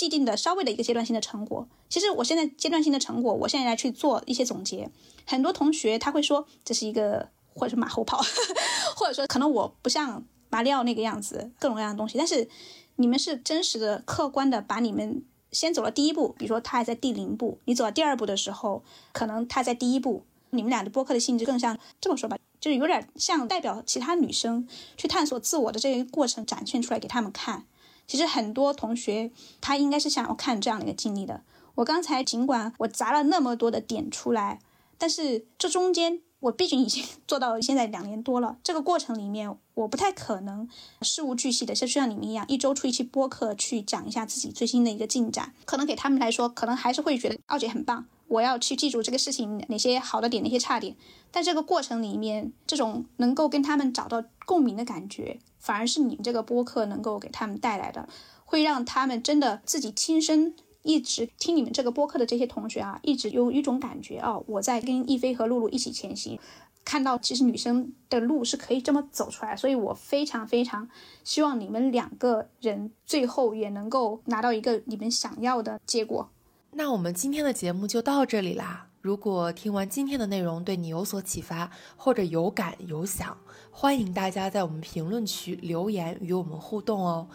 [0.00, 4.90] 既定的稍微的一个阶段性的成果，其实我现在阶段性的成果，我现在来去做一些总结。
[5.26, 8.18] 很多同学他会说这是一个或者是马后炮，
[8.96, 12.16] 或者说可能我不像马里奥那个样子，各种各样的东西。
[12.16, 12.48] 但是
[12.96, 15.22] 你们是真实的、客观的把你们
[15.52, 18.82] 先走了第一步，比如说他还在第零步，你走到第二步的时候，
[19.12, 20.24] 可能他在第一步。
[20.52, 24.66] 你们俩的播客的性质更像这么说吧，就是有点像代表其他女生
[24.96, 27.66] 去探索自我的这个过程展现出来给他们看。
[28.10, 29.30] 其实很多同学
[29.60, 31.42] 他应该是想要看这样的一个经历的。
[31.76, 34.58] 我刚才尽管我砸了那么多的点出来，
[34.98, 38.56] 但是这中间我毕竟已经 做到现在两年多了。
[38.64, 40.68] 这个过程里面，我不太可能
[41.02, 45.54] 事无巨细的，就像你们一样，一周出一期播客去讲一下自己最新的一个进展。
[45.64, 48.04] 可能给他们来说，可能还是会觉得奥姐很棒。
[48.26, 50.96] 我要去记住这个事情哪些好的点，哪些差点。
[51.30, 58.08] 但这个过程里面，这种能够跟他们找到共鸣的感觉，反而是你们这个播客能够给他们带来的，
[58.44, 66.36] 会让他们真的自己亲身一直听你们这个播客的这些同学啊，一直有一种感觉啊，我在跟亦菲和露露一起前行。
[66.84, 70.88] 看到其实女生的路是可以这么走出来，所以我非常非常
[71.22, 76.28] 希望你们两个人最后也能够拿到一个你们想要的结果。
[76.72, 78.88] 那我们今天的节目就到这里啦。
[79.02, 83.38] 如果听完今天的内容对你有所启发，或者有感有想，
[83.70, 87.26] 欢迎大家在我们评论区留言与我们互动哦。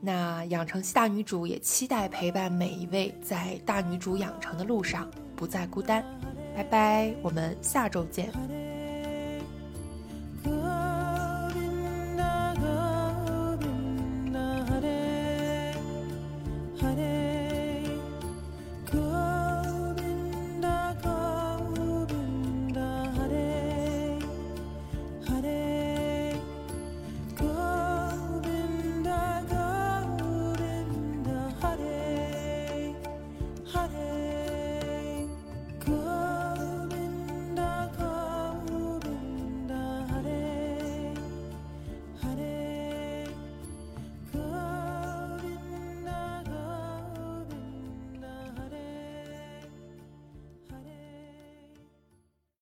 [0.00, 6.04] 那养成系大女主也期待陪伴每一位在大女主养成的路上不再孤单。
[6.54, 8.63] 拜拜，我们下周见。